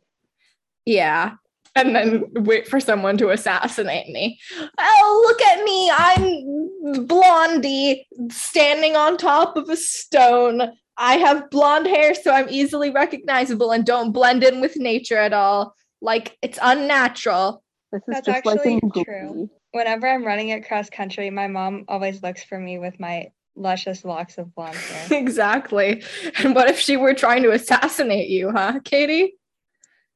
Yeah. 0.83 1.35
And 1.75 1.95
then 1.95 2.23
wait 2.33 2.67
for 2.67 2.79
someone 2.79 3.17
to 3.19 3.29
assassinate 3.29 4.07
me. 4.07 4.39
Oh, 4.79 5.25
look 5.27 5.41
at 5.41 5.63
me. 5.63 5.91
I'm 5.95 7.05
Blondie 7.05 8.07
standing 8.31 8.95
on 8.95 9.15
top 9.17 9.55
of 9.55 9.69
a 9.69 9.77
stone. 9.77 10.71
I 10.97 11.17
have 11.17 11.51
blonde 11.51 11.85
hair, 11.85 12.15
so 12.15 12.31
I'm 12.31 12.49
easily 12.49 12.89
recognizable 12.89 13.71
and 13.71 13.85
don't 13.85 14.11
blend 14.11 14.43
in 14.43 14.59
with 14.59 14.75
nature 14.75 15.17
at 15.17 15.31
all. 15.31 15.75
Like 16.01 16.37
it's 16.41 16.59
unnatural. 16.61 17.63
This 17.91 18.01
is 18.01 18.05
That's 18.07 18.25
just 18.25 18.45
like 18.45 18.57
actually 18.57 19.03
true. 19.03 19.49
Whenever 19.71 20.07
I'm 20.07 20.25
running 20.25 20.49
it 20.49 20.67
cross 20.67 20.89
country, 20.89 21.29
my 21.29 21.47
mom 21.47 21.85
always 21.87 22.23
looks 22.23 22.43
for 22.43 22.57
me 22.59 22.79
with 22.79 22.99
my 22.99 23.31
luscious 23.55 24.05
locks 24.05 24.37
of 24.37 24.53
blonde 24.55 24.75
hair. 24.75 25.07
exactly. 25.19 26.03
And 26.39 26.55
what 26.55 26.69
if 26.69 26.79
she 26.79 26.97
were 26.97 27.13
trying 27.13 27.43
to 27.43 27.51
assassinate 27.51 28.29
you, 28.29 28.51
huh, 28.51 28.79
Katie? 28.83 29.35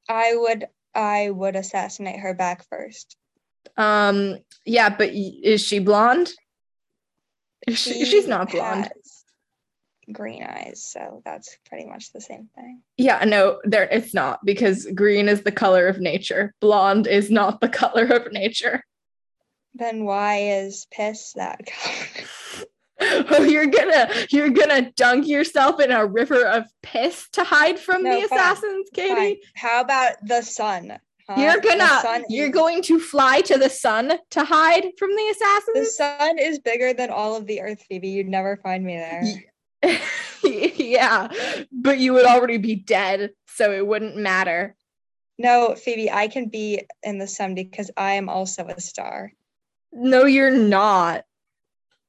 I 0.09 0.35
would 0.35 0.65
I 0.95 1.29
would 1.29 1.55
assassinate 1.55 2.19
her 2.19 2.33
back 2.33 2.65
first. 2.69 3.15
Um, 3.77 4.37
yeah, 4.65 4.89
but 4.89 5.09
y- 5.09 5.33
is 5.43 5.61
she 5.65 5.79
blonde? 5.79 6.31
She, 7.67 7.75
She 7.75 8.05
she's 8.05 8.27
not 8.27 8.51
blonde. 8.51 8.85
has 8.85 8.91
green 10.11 10.43
eyes, 10.43 10.83
so 10.83 11.21
that's 11.25 11.57
pretty 11.69 11.85
much 11.85 12.11
the 12.11 12.21
same 12.21 12.49
thing. 12.55 12.81
Yeah, 12.97 13.23
no, 13.25 13.59
there 13.63 13.83
it's 13.83 14.13
not 14.13 14.43
because 14.45 14.85
green 14.93 15.29
is 15.29 15.43
the 15.43 15.51
color 15.51 15.87
of 15.87 15.99
nature. 15.99 16.53
Blonde 16.59 17.07
is 17.07 17.29
not 17.31 17.61
the 17.61 17.69
color 17.81 18.05
of 18.05 18.31
nature. 18.31 18.83
Then 19.75 20.03
why 20.05 20.37
is 20.59 20.85
piss 20.91 21.33
that 21.33 21.65
color? 21.65 22.27
Oh, 23.05 23.43
you're 23.43 23.65
gonna 23.65 24.07
you're 24.29 24.51
gonna 24.51 24.89
dunk 24.91 25.27
yourself 25.27 25.81
in 25.81 25.91
a 25.91 26.05
river 26.05 26.45
of 26.45 26.63
piss 26.83 27.27
to 27.33 27.43
hide 27.43 27.77
from 27.77 28.03
No, 28.03 28.21
the 28.21 28.27
fine, 28.29 28.39
assassins, 28.39 28.89
Fine. 28.95 29.15
Katie. 29.17 29.41
How 29.55 29.81
about 29.81 30.13
the 30.25 30.41
sun? 30.41 30.97
huh? 31.27 31.35
You're 31.37 31.59
gonna 31.59 32.23
you're 32.29 32.47
is- 32.47 32.53
going 32.53 32.81
to 32.83 32.99
fly 33.01 33.41
to 33.41 33.57
the 33.57 33.69
sun 33.69 34.13
to 34.29 34.43
hide 34.45 34.85
from 34.97 35.09
the 35.09 35.27
assassins. 35.35 35.87
The 35.87 35.93
sun 36.03 36.39
is 36.39 36.59
bigger 36.59 36.93
than 36.93 37.09
all 37.09 37.35
of 37.35 37.45
the 37.45 37.59
earth, 37.61 37.83
Phoebe. 37.89 38.07
You'd 38.07 38.29
never 38.29 38.55
find 38.57 38.85
me 38.85 38.95
there. 38.95 39.23
Ye- 40.43 40.73
yeah, 40.93 41.29
but 41.71 41.99
you 41.99 42.13
would 42.13 42.25
already 42.25 42.57
be 42.57 42.75
dead, 42.75 43.31
so 43.47 43.71
it 43.71 43.85
wouldn't 43.85 44.17
matter. 44.17 44.75
No, 45.37 45.75
Phoebe, 45.75 46.11
I 46.11 46.27
can 46.27 46.49
be 46.49 46.83
in 47.01 47.17
the 47.17 47.27
sun 47.27 47.55
because 47.55 47.89
I 47.97 48.13
am 48.13 48.29
also 48.29 48.65
a 48.67 48.79
star. 48.79 49.33
No, 49.91 50.25
you're 50.25 50.51
not. 50.51 51.25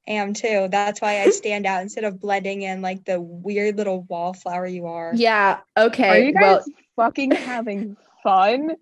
I 0.07 0.13
am 0.13 0.35
too. 0.35 0.69
That's 0.71 1.01
why 1.01 1.23
I 1.23 1.31
stand 1.31 1.65
out 1.65 1.81
instead 1.81 2.05
of 2.05 2.21
blending 2.21 2.63
in 2.63 2.83
like 2.83 3.05
the 3.05 3.21
weird 3.21 3.77
little 3.79 4.03
wallflower 4.03 4.67
you 4.67 4.87
are. 4.87 5.13
Yeah. 5.15 5.61
Okay. 5.77 6.09
Are 6.09 6.19
you 6.19 6.33
guys 6.33 6.63
well, 6.97 7.07
fucking 7.07 7.31
having 7.31 7.97
fun? 8.23 8.77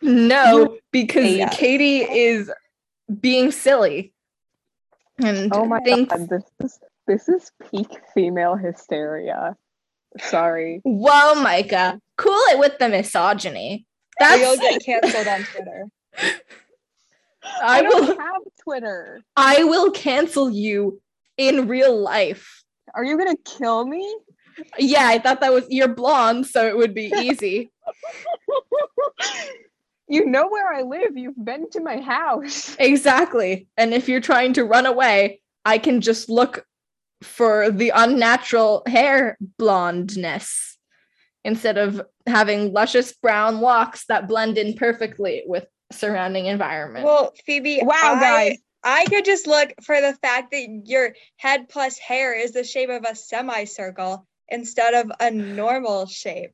no, 0.00 0.78
because 0.90 1.36
Yes. 1.36 1.54
Katie 1.56 1.98
is 1.98 2.50
being 3.20 3.50
silly 3.52 4.12
and 5.18 5.52
Oh 5.52 5.66
my 5.66 5.80
thinks, 5.80 6.14
god, 6.14 6.28
this 6.28 6.44
is 6.64 6.80
this 7.10 7.28
is 7.28 7.50
peak 7.70 7.88
female 8.14 8.54
hysteria. 8.54 9.56
Sorry. 10.20 10.80
"Whoa, 10.84 11.34
Micah, 11.34 12.00
cool 12.16 12.40
it 12.50 12.58
with 12.60 12.78
the 12.78 12.88
misogyny." 12.88 13.84
Or 14.20 14.36
you'll 14.36 14.56
That's 14.56 14.84
get 14.84 14.84
canceled 14.84 15.26
on 15.26 15.42
Twitter. 15.44 15.86
I 17.62 17.82
don't 17.82 18.06
will 18.06 18.16
have 18.16 18.42
Twitter. 18.62 19.20
I 19.36 19.64
will 19.64 19.90
cancel 19.90 20.50
you 20.50 21.00
in 21.36 21.66
real 21.66 21.98
life. 22.00 22.62
Are 22.94 23.04
you 23.04 23.18
gonna 23.18 23.36
kill 23.44 23.86
me? 23.86 24.16
Yeah, 24.78 25.08
I 25.08 25.18
thought 25.18 25.40
that 25.40 25.52
was 25.52 25.66
you're 25.68 25.88
blonde, 25.88 26.46
so 26.46 26.68
it 26.68 26.76
would 26.76 26.94
be 26.94 27.12
easy. 27.16 27.72
you 30.08 30.26
know 30.26 30.46
where 30.48 30.72
I 30.72 30.82
live. 30.82 31.16
You've 31.16 31.44
been 31.44 31.68
to 31.70 31.80
my 31.80 32.00
house. 32.00 32.76
exactly. 32.78 33.66
And 33.76 33.94
if 33.94 34.08
you're 34.08 34.20
trying 34.20 34.52
to 34.52 34.64
run 34.64 34.86
away, 34.86 35.40
I 35.64 35.78
can 35.78 36.00
just 36.00 36.28
look 36.28 36.66
for 37.22 37.70
the 37.70 37.92
unnatural 37.94 38.82
hair 38.86 39.36
blondness 39.58 40.78
instead 41.44 41.78
of 41.78 42.02
having 42.26 42.72
luscious 42.72 43.12
brown 43.12 43.60
locks 43.60 44.04
that 44.06 44.28
blend 44.28 44.58
in 44.58 44.74
perfectly 44.74 45.42
with 45.46 45.66
surrounding 45.92 46.46
environment. 46.46 47.04
Well, 47.04 47.32
Phoebe, 47.46 47.80
Wow, 47.82 48.14
I, 48.16 48.20
guys. 48.20 48.58
I 48.82 49.04
could 49.06 49.24
just 49.24 49.46
look 49.46 49.72
for 49.82 50.00
the 50.00 50.16
fact 50.22 50.52
that 50.52 50.82
your 50.84 51.14
head 51.36 51.68
plus 51.68 51.98
hair 51.98 52.34
is 52.38 52.52
the 52.52 52.64
shape 52.64 52.90
of 52.90 53.04
a 53.08 53.14
semicircle 53.14 54.26
instead 54.48 54.94
of 54.94 55.12
a 55.20 55.30
normal 55.30 56.06
shape. 56.06 56.52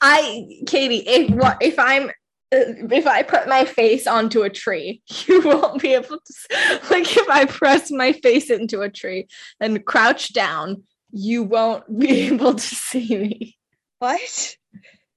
I, 0.00 0.62
Katie, 0.66 1.04
if 1.06 1.30
what 1.30 1.58
if 1.60 1.78
I'm 1.78 2.10
if 2.54 3.06
I 3.06 3.22
put 3.22 3.48
my 3.48 3.64
face 3.64 4.06
onto 4.06 4.42
a 4.42 4.50
tree, 4.50 5.02
you 5.26 5.42
won't 5.42 5.80
be 5.80 5.94
able 5.94 6.18
to. 6.18 6.80
Like 6.90 7.16
if 7.16 7.28
I 7.28 7.44
press 7.46 7.90
my 7.90 8.12
face 8.12 8.50
into 8.50 8.82
a 8.82 8.90
tree 8.90 9.28
and 9.60 9.84
crouch 9.84 10.32
down, 10.32 10.84
you 11.10 11.42
won't 11.42 11.98
be 11.98 12.22
able 12.22 12.54
to 12.54 12.74
see 12.74 13.16
me. 13.16 13.56
What? 13.98 14.56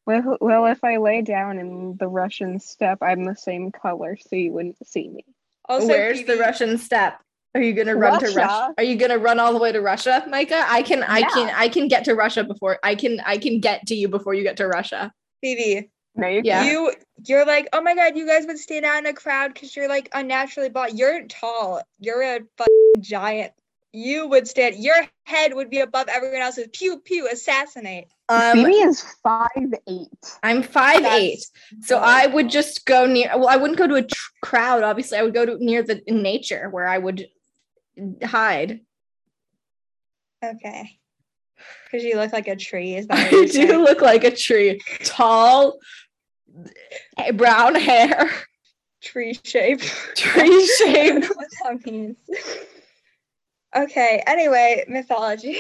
Well, 0.06 0.38
well, 0.40 0.66
if 0.68 0.84
I 0.84 0.98
lay 0.98 1.22
down 1.22 1.60
in 1.60 1.98
the 2.00 2.08
Russian 2.08 2.60
steppe, 2.60 3.00
I'm 3.02 3.26
the 3.26 3.36
same 3.36 3.72
color, 3.72 4.18
so 4.18 4.38
you 4.38 4.54
wouldn't 4.54 4.78
see 4.88 5.10
me. 5.10 5.26
Also, 5.68 5.88
Where's 5.88 6.24
the 6.24 6.38
Russian 6.38 6.78
steppe? 6.78 7.20
Are 7.54 7.62
you 7.62 7.74
gonna 7.74 7.96
run 7.96 8.20
to 8.20 8.28
Russia? 8.28 8.38
Russia. 8.38 8.74
Are 8.78 8.84
you 8.84 8.96
gonna 8.96 9.18
run 9.18 9.40
all 9.40 9.52
the 9.52 9.60
way 9.60 9.72
to 9.72 9.82
Russia, 9.82 10.24
Micah? 10.30 10.64
I 10.68 10.82
can, 10.84 11.04
I 11.04 11.24
can, 11.24 11.54
I 11.56 11.68
can 11.68 11.88
get 11.88 12.06
to 12.06 12.14
Russia 12.14 12.44
before 12.44 12.80
I 12.84 12.96
can, 12.96 13.20
I 13.26 13.38
can 13.38 13.60
get 13.60 13.88
to 13.88 13.96
you 13.96 14.08
before 14.08 14.34
you 14.34 14.44
get 14.44 14.58
to 14.58 14.68
Russia. 14.68 15.12
Phoebe, 15.42 15.90
No, 16.18 16.28
you 16.28 16.42
Yeah. 16.44 16.64
can't. 16.64 16.72
you 16.72 16.94
you're 17.26 17.46
like, 17.46 17.68
oh 17.74 17.82
my 17.82 17.96
god, 17.96 18.18
you 18.18 18.26
guys 18.28 18.46
would 18.48 18.58
stand 18.60 18.86
out 18.86 19.00
in 19.00 19.06
a 19.06 19.14
crowd 19.14 19.54
because 19.54 19.76
you're 19.76 19.88
like 19.90 20.10
unnaturally 20.14 20.70
bald. 20.70 20.98
You're 20.98 21.26
tall. 21.28 21.82
You're 22.00 22.22
a 22.24 22.40
fucking 22.58 22.94
giant. 23.02 23.54
You 23.94 24.28
would 24.28 24.48
stand. 24.48 24.76
Your 24.78 24.96
head 25.26 25.54
would 25.54 25.70
be 25.70 25.80
above 25.80 26.08
everyone 26.10 26.42
else's. 26.42 26.68
Pew 26.74 27.00
pew. 27.00 27.28
Assassinate. 27.32 28.08
Um, 28.30 28.58
Phoebe 28.58 28.74
is 28.74 29.02
five 29.24 29.48
eight. 29.88 30.10
I'm 30.44 30.62
five 30.62 31.04
eight. 31.06 31.46
That's 31.72 31.88
So 31.88 31.98
I 31.98 32.28
would 32.28 32.50
just 32.50 32.86
go 32.86 33.06
near. 33.06 33.32
Well, 33.36 33.48
I 33.48 33.56
wouldn't 33.56 33.80
go 33.80 33.88
to 33.88 33.96
a 33.96 34.02
tr- 34.04 34.30
crowd. 34.44 34.84
Obviously, 34.84 35.18
I 35.18 35.24
would 35.24 35.34
go 35.34 35.46
to 35.46 35.64
near 35.64 35.84
the 35.84 36.02
nature 36.08 36.70
where 36.70 36.88
I 36.88 36.98
would 36.98 37.28
hide. 38.24 38.82
Okay. 40.44 41.00
Because 41.86 42.04
you 42.04 42.16
look 42.18 42.34
like 42.34 42.48
a 42.48 42.56
tree. 42.56 42.96
Is 42.96 43.08
that 43.08 43.18
I 43.34 43.36
what 43.36 43.54
you're 43.54 43.68
do 43.68 43.84
look 43.84 44.02
like 44.02 44.24
a 44.24 44.36
tree, 44.36 44.80
tall, 45.04 45.78
brown 47.34 47.76
hair, 47.76 48.30
tree 49.04 49.38
shape. 49.44 49.82
tree 50.16 50.42
I 50.42 50.76
shape. 50.80 51.22
don't 51.24 51.36
what 51.38 51.48
that 51.64 51.92
means. 51.92 52.18
Okay. 53.76 54.24
Anyway, 54.26 54.86
mythology. 54.88 55.58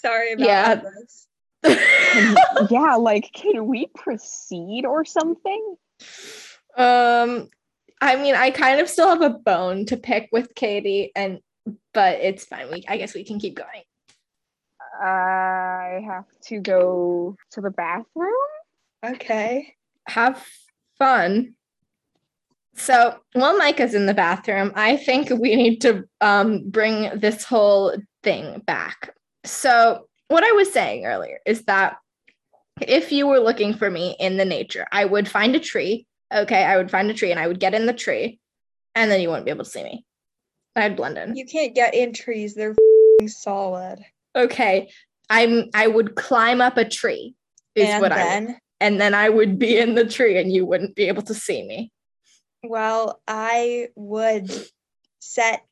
Sorry 0.00 0.32
about 0.32 0.46
Yeah. 0.46 0.74
this. 0.74 1.26
yeah, 2.70 2.94
like, 2.96 3.30
can 3.32 3.66
we 3.66 3.88
proceed 3.94 4.84
or 4.86 5.04
something? 5.04 5.76
um, 6.76 7.48
I 8.00 8.14
mean, 8.16 8.36
I 8.36 8.50
kind 8.52 8.80
of 8.80 8.88
still 8.88 9.08
have 9.08 9.22
a 9.22 9.30
bone 9.30 9.84
to 9.86 9.96
pick 9.96 10.28
with 10.30 10.54
Katie, 10.54 11.10
and 11.16 11.40
but 11.92 12.20
it's 12.20 12.44
fine. 12.44 12.70
We, 12.70 12.84
I 12.88 12.96
guess, 12.96 13.12
we 13.14 13.24
can 13.24 13.40
keep 13.40 13.56
going. 13.56 13.82
I 15.02 16.00
have 16.06 16.24
to 16.44 16.60
go 16.60 17.36
to 17.52 17.60
the 17.60 17.70
bathroom. 17.70 18.32
Okay. 19.04 19.74
Have 20.10 20.44
fun. 20.98 21.54
So 22.74 23.18
while 23.32 23.56
Micah's 23.58 23.94
in 23.94 24.06
the 24.06 24.14
bathroom, 24.14 24.72
I 24.74 24.96
think 24.96 25.30
we 25.30 25.56
need 25.56 25.80
to 25.80 26.04
um, 26.20 26.68
bring 26.70 27.18
this 27.18 27.44
whole 27.44 27.96
thing 28.22 28.62
back. 28.66 29.14
So, 29.44 30.06
what 30.28 30.44
I 30.44 30.52
was 30.52 30.70
saying 30.72 31.06
earlier 31.06 31.38
is 31.46 31.64
that 31.64 31.96
if 32.80 33.12
you 33.12 33.26
were 33.26 33.40
looking 33.40 33.74
for 33.74 33.90
me 33.90 34.14
in 34.20 34.36
the 34.36 34.44
nature, 34.44 34.86
I 34.92 35.04
would 35.04 35.28
find 35.28 35.56
a 35.56 35.60
tree. 35.60 36.06
Okay, 36.32 36.62
I 36.62 36.76
would 36.76 36.90
find 36.90 37.10
a 37.10 37.14
tree 37.14 37.30
and 37.30 37.40
I 37.40 37.46
would 37.46 37.60
get 37.60 37.74
in 37.74 37.86
the 37.86 37.94
tree, 37.94 38.38
and 38.94 39.10
then 39.10 39.20
you 39.20 39.28
wouldn't 39.28 39.46
be 39.46 39.50
able 39.50 39.64
to 39.64 39.70
see 39.70 39.82
me. 39.82 40.04
I'd 40.76 40.96
blend 40.96 41.18
in. 41.18 41.34
You 41.34 41.46
can't 41.46 41.74
get 41.74 41.94
in 41.94 42.12
trees. 42.12 42.54
They're 42.54 42.74
solid. 43.26 44.04
Okay, 44.36 44.90
I'm. 45.30 45.70
I 45.74 45.86
would 45.86 46.14
climb 46.14 46.60
up 46.60 46.76
a 46.76 46.88
tree. 46.88 47.34
Is 47.74 47.88
and 47.88 48.02
what 48.02 48.12
I. 48.12 48.16
Would, 48.16 48.24
then, 48.24 48.60
and 48.80 49.00
then 49.00 49.14
I 49.14 49.28
would 49.28 49.58
be 49.58 49.78
in 49.78 49.94
the 49.94 50.06
tree, 50.06 50.38
and 50.38 50.52
you 50.52 50.64
wouldn't 50.66 50.94
be 50.94 51.08
able 51.08 51.22
to 51.22 51.34
see 51.34 51.62
me. 51.66 51.92
well, 52.62 53.20
I 53.26 53.88
would 53.94 54.50
set 55.20 55.64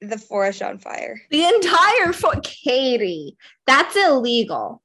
the 0.00 0.18
forest 0.18 0.62
on 0.62 0.78
fire. 0.78 1.20
The 1.30 1.44
entire 1.44 2.12
foot, 2.12 2.42
Katie. 2.42 3.36
That's 3.66 3.96
illegal. 3.96 4.82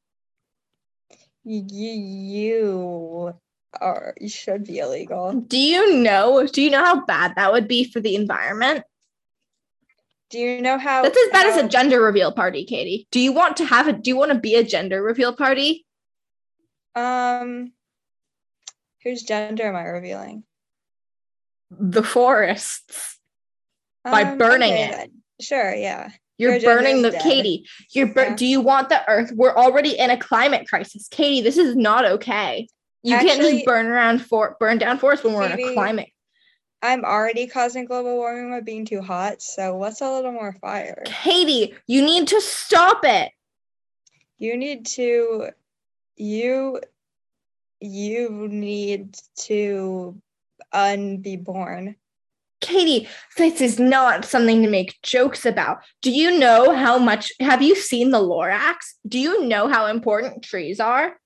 Y- 1.43 1.63
you 1.71 3.33
or 3.81 4.13
should 4.27 4.65
be 4.65 4.79
illegal. 4.79 5.33
Do 5.33 5.57
you 5.57 5.97
know? 5.97 6.45
Do 6.45 6.61
you 6.61 6.69
know 6.69 6.83
how 6.83 7.05
bad 7.05 7.35
that 7.35 7.51
would 7.51 7.67
be 7.67 7.83
for 7.83 7.99
the 7.99 8.15
environment? 8.15 8.83
Do 10.29 10.39
you 10.39 10.61
know 10.61 10.77
how 10.77 11.03
That's 11.03 11.17
as 11.17 11.31
bad 11.31 11.47
as 11.47 11.57
a 11.57 11.67
gender 11.69 12.01
reveal 12.01 12.31
party, 12.33 12.65
Katie. 12.65 13.07
Do 13.11 13.19
you 13.19 13.31
want 13.31 13.57
to 13.57 13.65
have 13.65 13.87
a 13.87 13.93
do 13.93 14.09
you 14.09 14.17
want 14.17 14.33
to 14.33 14.39
be 14.39 14.55
a 14.55 14.63
gender 14.63 15.01
reveal 15.01 15.33
party? 15.33 15.85
Um 16.95 17.71
whose 19.03 19.23
gender 19.23 19.63
am 19.67 19.75
I 19.75 19.83
revealing? 19.83 20.43
The 21.71 22.03
forests. 22.03 23.19
By 24.03 24.23
Um, 24.23 24.37
burning 24.37 24.73
okay 24.73 24.83
it. 24.85 24.91
then. 24.91 25.11
Sure, 25.41 25.73
yeah. 25.73 26.09
You're 26.37 26.55
Your 26.57 26.75
burning 26.75 27.01
the 27.01 27.11
dead. 27.11 27.21
Katie. 27.21 27.65
You're 27.91 28.07
bur- 28.07 28.23
Yeah. 28.25 28.35
do 28.35 28.45
you 28.45 28.61
want 28.61 28.89
the 28.89 29.07
earth? 29.09 29.31
We're 29.33 29.55
already 29.55 29.97
in 29.97 30.09
a 30.11 30.17
climate 30.17 30.67
crisis. 30.67 31.07
Katie, 31.09 31.41
this 31.41 31.57
is 31.57 31.75
not 31.75 32.05
okay. 32.05 32.67
You 33.03 33.17
can't 33.17 33.41
just 33.41 33.65
burn 33.65 33.85
around 33.87 34.19
for 34.25 34.55
burn 34.59 34.77
down 34.77 34.97
forests 34.99 35.23
when 35.25 35.33
we're 35.33 35.45
in 35.49 35.59
a 35.59 35.73
climate. 35.73 36.09
I'm 36.81 37.03
already 37.05 37.47
causing 37.47 37.85
global 37.85 38.15
warming 38.17 38.51
by 38.51 38.61
being 38.61 38.85
too 38.85 39.01
hot, 39.01 39.41
so 39.41 39.75
what's 39.75 40.01
a 40.01 40.11
little 40.11 40.31
more 40.31 40.53
fire? 40.53 41.03
Katie, 41.05 41.73
you 41.87 42.03
need 42.03 42.27
to 42.27 42.39
stop 42.41 43.03
it. 43.03 43.31
You 44.37 44.55
need 44.57 44.85
to 44.87 45.49
you 46.17 46.81
you 47.79 48.47
need 48.49 49.17
to 49.35 50.19
unbe 50.73 51.43
born. 51.43 51.95
Katie, 52.59 53.07
this 53.37 53.61
is 53.61 53.79
not 53.79 54.25
something 54.25 54.63
to 54.63 54.69
make 54.69 54.99
jokes 55.03 55.45
about. 55.45 55.77
Do 56.01 56.11
you 56.11 56.39
know 56.39 56.75
how 56.75 56.97
much? 56.97 57.31
Have 57.39 57.61
you 57.61 57.75
seen 57.75 58.09
the 58.09 58.19
Lorax? 58.19 58.95
Do 59.07 59.19
you 59.19 59.45
know 59.45 59.67
how 59.67 59.85
important 59.85 60.43
trees 60.43 60.79
are? 60.79 61.19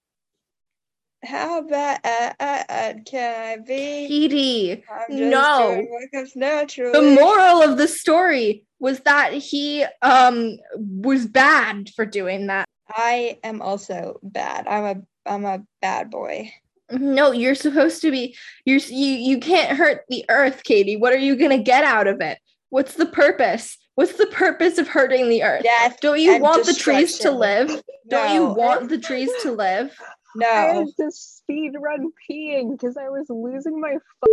How 1.24 1.62
bad 1.62 3.05
can 3.05 3.60
I 3.60 3.62
be? 3.62 4.07
Katie, 4.07 4.83
no. 5.10 5.75
doing 5.75 5.88
what 5.89 6.12
comes 6.12 6.36
naturally. 6.36 6.91
the 6.91 7.15
moral 7.15 7.62
of 7.62 7.77
the 7.77 7.88
story 7.88 8.65
was 8.79 9.00
that 9.01 9.31
he 9.31 9.86
um 10.01 10.57
was 10.75 11.27
bad 11.27 11.89
for 11.95 12.05
doing 12.05 12.48
that. 12.48 12.65
I 12.95 13.39
am 13.43 13.62
also 13.62 14.19
bad. 14.24 14.67
I'm 14.67 14.83
a 14.86 15.29
I'm 15.29 15.45
a 15.45 15.63
bad 15.81 16.10
boy. 16.10 16.51
No, 16.91 17.31
you're 17.31 17.55
supposed 17.55 18.01
to 18.01 18.12
be. 18.12 18.36
You're 18.65 18.79
you. 18.79 19.07
You 19.07 19.39
can't 19.39 19.77
hurt 19.77 20.03
the 20.10 20.25
earth, 20.29 20.63
Katie. 20.63 20.98
What 20.98 21.13
are 21.13 21.17
you 21.19 21.36
gonna 21.36 21.57
get 21.62 21.83
out 21.83 22.07
of 22.07 22.19
it? 22.21 22.38
What's 22.69 22.95
the 22.95 23.05
purpose? 23.05 23.77
What's 23.95 24.13
the 24.13 24.27
purpose 24.27 24.77
of 24.77 24.88
hurting 24.88 25.29
the 25.29 25.43
earth? 25.43 25.63
Death. 25.63 26.00
Don't 26.01 26.19
you 26.19 26.39
want 26.39 26.65
the 26.65 26.74
trees 26.74 27.17
to 27.19 27.29
destruction. 27.29 27.38
live? 27.39 27.81
Don't 28.10 28.33
you 28.33 28.45
want 28.45 28.89
the 28.89 28.98
trees 28.98 29.29
to 29.43 29.51
live? 29.51 29.95
No. 30.36 30.48
I 30.48 30.74
No. 30.74 30.79
had 30.79 30.88
to 31.00 31.12
speed 31.12 31.74
run 31.79 32.10
peeing 32.29 32.71
because 32.71 32.98
I 32.98 33.10
was 33.10 33.29
losing 33.29 33.79
my 33.79 33.95
f- 33.95 34.29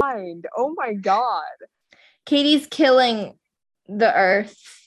mind. 0.00 0.46
Oh 0.56 0.74
my 0.76 0.92
god. 0.94 1.42
Katie's 2.26 2.66
killing 2.66 3.38
the 3.88 4.14
earth. 4.14 4.79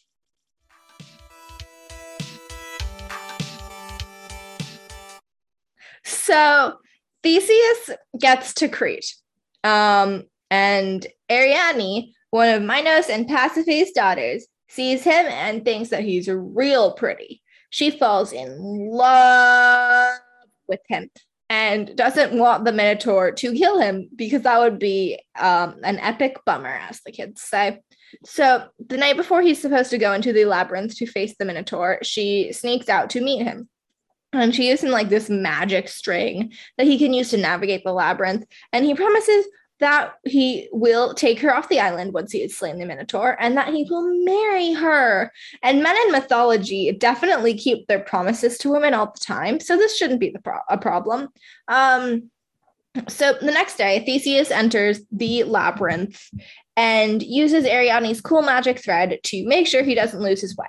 So 6.04 6.76
Theseus 7.24 7.92
gets 8.20 8.54
to 8.56 8.68
Crete. 8.68 9.16
Um, 9.64 10.24
and 10.52 11.06
Ariadne, 11.32 12.14
one 12.32 12.50
of 12.50 12.62
Minos 12.62 13.10
and 13.10 13.28
Pasiphae's 13.28 13.92
daughters, 13.92 14.46
sees 14.68 15.04
him 15.04 15.26
and 15.28 15.64
thinks 15.64 15.90
that 15.90 16.04
he's 16.04 16.28
real 16.28 16.94
pretty. 16.94 17.42
She 17.70 17.92
falls 17.92 18.34
in 18.34 18.92
love 18.92 20.18
with 20.68 20.82
him 20.88 21.10
and 21.50 21.96
doesn't 21.96 22.38
want 22.38 22.66
the 22.66 22.72
Minotaur 22.72 23.32
to 23.32 23.54
kill 23.54 23.80
him 23.80 24.10
because 24.16 24.42
that 24.42 24.60
would 24.60 24.80
be 24.80 25.20
um, 25.40 25.76
an 25.84 26.00
epic 26.00 26.38
bummer, 26.46 26.80
as 26.90 27.02
the 27.06 27.12
kids 27.12 27.42
say. 27.42 27.80
So 28.26 28.66
the 28.88 28.98
night 28.98 29.18
before 29.18 29.42
he's 29.42 29.62
supposed 29.62 29.90
to 29.92 29.98
go 29.98 30.14
into 30.14 30.34
the 30.34 30.46
labyrinth 30.46 30.96
to 30.98 31.06
face 31.06 31.36
the 31.38 31.46
Minotaur, 31.46 32.00
she 32.02 32.52
sneaks 32.54 32.90
out 32.90 33.10
to 33.12 33.22
meet 33.22 33.44
him. 33.44 33.70
And 34.34 34.54
she 34.54 34.64
gives 34.64 34.84
him 34.84 34.90
like 34.90 35.10
this 35.10 35.30
magic 35.30 35.88
string 35.88 36.54
that 36.78 36.88
he 36.88 36.98
can 36.98 37.14
use 37.14 37.30
to 37.30 37.38
navigate 37.38 37.84
the 37.84 37.94
labyrinth. 37.94 38.46
And 38.72 38.84
he 38.84 38.96
promises 38.96 39.46
that 39.80 40.14
he 40.24 40.70
will 40.72 41.14
take 41.14 41.40
her 41.40 41.54
off 41.54 41.70
the 41.70 41.80
island 41.80 42.14
once 42.14 42.32
he 42.32 42.42
has 42.42 42.56
slain 42.56 42.80
the 42.80 42.86
Minotaur 42.86 43.36
and 43.40 43.58
that 43.58 43.74
he 43.74 43.86
will 43.90 44.24
marry 44.24 44.74
her. 44.74 45.32
And 45.62 45.84
men 45.84 45.96
in 46.06 46.12
mythology 46.12 46.92
definitely 46.94 47.56
keep 47.56 47.88
their 47.88 48.00
promises 48.00 48.58
to 48.60 48.70
women 48.70 48.94
all 48.94 49.08
the 49.08 49.20
time. 49.20 49.60
So 49.60 49.76
this 49.76 49.98
shouldn't 49.98 50.20
be 50.20 50.30
the 50.30 50.40
pro- 50.40 50.60
a 50.70 50.78
problem. 50.78 51.30
Um, 51.68 52.32
so 53.08 53.34
the 53.34 53.52
next 53.52 53.78
day, 53.78 54.04
Theseus 54.06 54.52
enters 54.52 55.02
the 55.12 55.44
labyrinth 55.44 56.30
and 56.78 57.22
uses 57.22 57.66
Ariadne's 57.66 58.22
cool 58.22 58.42
magic 58.42 58.80
thread 58.80 59.20
to 59.24 59.46
make 59.46 59.68
sure 59.68 59.84
he 59.84 59.96
doesn't 59.96 60.22
lose 60.22 60.42
his 60.42 60.56
way. 60.56 60.68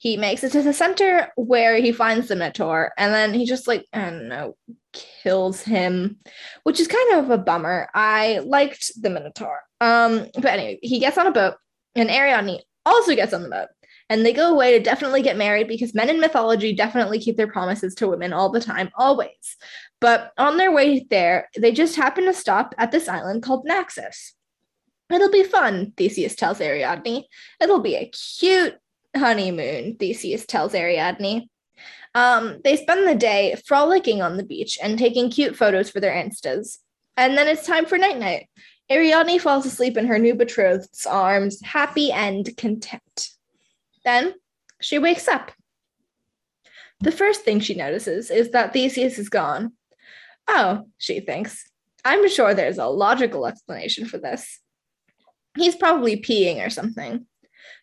He 0.00 0.16
makes 0.16 0.42
it 0.42 0.52
to 0.52 0.62
the 0.62 0.72
center 0.72 1.28
where 1.36 1.76
he 1.76 1.92
finds 1.92 2.28
the 2.28 2.34
Minotaur, 2.34 2.92
and 2.96 3.12
then 3.12 3.34
he 3.34 3.44
just 3.44 3.68
like, 3.68 3.84
I 3.92 4.08
don't 4.08 4.28
know, 4.28 4.56
kills 4.94 5.60
him, 5.60 6.16
which 6.62 6.80
is 6.80 6.88
kind 6.88 7.18
of 7.18 7.28
a 7.28 7.36
bummer. 7.36 7.86
I 7.94 8.38
liked 8.38 8.92
the 8.98 9.10
Minotaur. 9.10 9.60
Um, 9.82 10.26
but 10.36 10.46
anyway, 10.46 10.78
he 10.80 11.00
gets 11.00 11.18
on 11.18 11.26
a 11.26 11.32
boat, 11.32 11.56
and 11.94 12.08
Ariadne 12.08 12.60
also 12.86 13.14
gets 13.14 13.34
on 13.34 13.42
the 13.42 13.50
boat. 13.50 13.68
And 14.08 14.24
they 14.24 14.32
go 14.32 14.50
away 14.50 14.72
to 14.72 14.82
definitely 14.82 15.20
get 15.20 15.36
married 15.36 15.68
because 15.68 15.94
men 15.94 16.08
in 16.08 16.18
mythology 16.18 16.74
definitely 16.74 17.18
keep 17.18 17.36
their 17.36 17.46
promises 17.46 17.94
to 17.96 18.08
women 18.08 18.32
all 18.32 18.48
the 18.48 18.58
time, 18.58 18.88
always. 18.94 19.58
But 20.00 20.32
on 20.38 20.56
their 20.56 20.72
way 20.72 21.06
there, 21.10 21.50
they 21.58 21.72
just 21.72 21.94
happen 21.94 22.24
to 22.24 22.32
stop 22.32 22.74
at 22.78 22.90
this 22.90 23.06
island 23.06 23.42
called 23.42 23.66
Naxos. 23.66 24.32
It'll 25.10 25.30
be 25.30 25.44
fun, 25.44 25.92
Theseus 25.98 26.36
tells 26.36 26.62
Ariadne. 26.62 27.24
It'll 27.60 27.80
be 27.80 27.96
a 27.96 28.10
cute 28.38 28.78
honeymoon, 29.16 29.96
Theseus 29.96 30.46
tells 30.46 30.74
Ariadne. 30.74 31.48
Um, 32.14 32.60
they 32.64 32.76
spend 32.76 33.06
the 33.06 33.14
day 33.14 33.56
frolicking 33.66 34.20
on 34.20 34.36
the 34.36 34.44
beach 34.44 34.78
and 34.82 34.98
taking 34.98 35.30
cute 35.30 35.56
photos 35.56 35.90
for 35.90 36.00
their 36.00 36.12
instas. 36.12 36.78
And 37.16 37.36
then 37.36 37.48
it's 37.48 37.66
time 37.66 37.86
for 37.86 37.98
night 37.98 38.18
night. 38.18 38.48
Ariadne 38.90 39.38
falls 39.38 39.66
asleep 39.66 39.96
in 39.96 40.06
her 40.06 40.18
new 40.18 40.34
betrothed's 40.34 41.06
arms, 41.06 41.60
happy 41.62 42.10
and 42.10 42.48
content. 42.56 43.28
Then 44.04 44.34
she 44.80 44.98
wakes 44.98 45.28
up. 45.28 45.52
The 47.00 47.12
first 47.12 47.42
thing 47.42 47.60
she 47.60 47.74
notices 47.74 48.30
is 48.30 48.50
that 48.50 48.72
Theseus 48.72 49.18
is 49.18 49.28
gone. 49.28 49.72
Oh, 50.48 50.86
she 50.98 51.20
thinks. 51.20 51.64
I'm 52.04 52.28
sure 52.28 52.54
there's 52.54 52.78
a 52.78 52.86
logical 52.86 53.46
explanation 53.46 54.06
for 54.06 54.18
this. 54.18 54.60
He's 55.56 55.76
probably 55.76 56.20
peeing 56.20 56.64
or 56.64 56.70
something. 56.70 57.26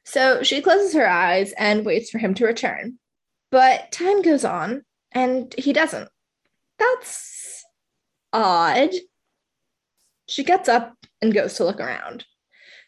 So 0.08 0.42
she 0.42 0.62
closes 0.62 0.94
her 0.94 1.06
eyes 1.06 1.52
and 1.58 1.86
waits 1.86 2.10
for 2.10 2.18
him 2.18 2.34
to 2.36 2.46
return. 2.46 2.98
But 3.52 3.92
time 3.92 4.22
goes 4.22 4.46
on 4.46 4.86
and 5.12 5.54
he 5.58 5.74
doesn't. 5.74 6.08
That's 6.80 7.66
odd. 8.32 8.92
She 10.26 10.46
gets 10.46 10.70
up 10.70 10.96
and 11.22 11.34
goes 11.34 11.56
to 11.56 11.66
look 11.66 11.82
around. 11.82 12.24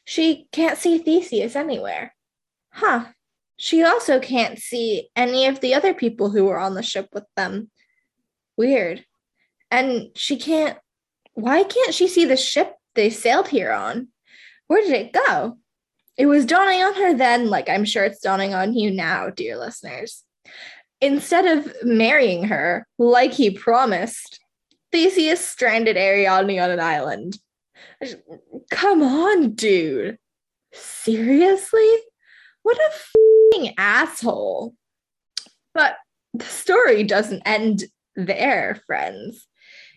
She 0.06 0.48
can't 0.54 0.78
see 0.78 0.98
Theseus 0.98 1.58
anywhere. 1.58 2.16
Huh. 2.72 3.08
She 3.58 3.84
also 3.84 4.22
can't 4.22 4.58
see 4.58 5.10
any 5.14 5.46
of 5.46 5.60
the 5.60 5.74
other 5.74 5.94
people 5.94 6.30
who 6.30 6.46
were 6.46 6.58
on 6.60 6.74
the 6.74 6.82
ship 6.82 7.10
with 7.12 7.26
them. 7.36 7.70
Weird. 8.56 9.04
And 9.70 10.12
she 10.16 10.38
can't. 10.38 10.78
Why 11.34 11.64
can't 11.64 11.94
she 11.94 12.08
see 12.08 12.24
the 12.24 12.38
ship 12.38 12.76
they 12.96 13.10
sailed 13.10 13.50
here 13.50 13.74
on? 13.74 14.08
Where 14.68 14.82
did 14.82 14.94
it 14.94 15.12
go? 15.12 15.58
It 16.20 16.26
was 16.26 16.46
dawning 16.46 16.84
on 16.84 16.96
her 16.96 17.14
then, 17.14 17.50
like 17.50 17.70
I'm 17.70 17.86
sure 17.86 18.04
it's 18.04 18.20
dawning 18.20 18.54
on 18.54 18.74
you 18.74 18.92
now, 18.92 19.30
dear 19.30 19.58
listeners. 19.58 20.26
Instead 21.00 21.46
of 21.46 21.74
marrying 21.82 22.44
her, 22.44 22.86
like 22.98 23.32
he 23.32 23.50
promised, 23.50 24.42
Theseus 24.92 25.44
stranded 25.44 25.96
Ariadne 25.96 26.60
on 26.60 26.72
an 26.72 26.80
island. 26.82 27.40
Come 28.70 29.02
on, 29.02 29.54
dude. 29.54 30.18
Seriously? 30.74 31.90
What 32.64 32.78
a 32.78 33.74
asshole. 33.78 34.76
But 35.74 35.96
the 36.34 36.44
story 36.44 37.04
doesn't 37.04 37.44
end 37.46 37.86
there, 38.18 38.82
friends. 38.86 39.48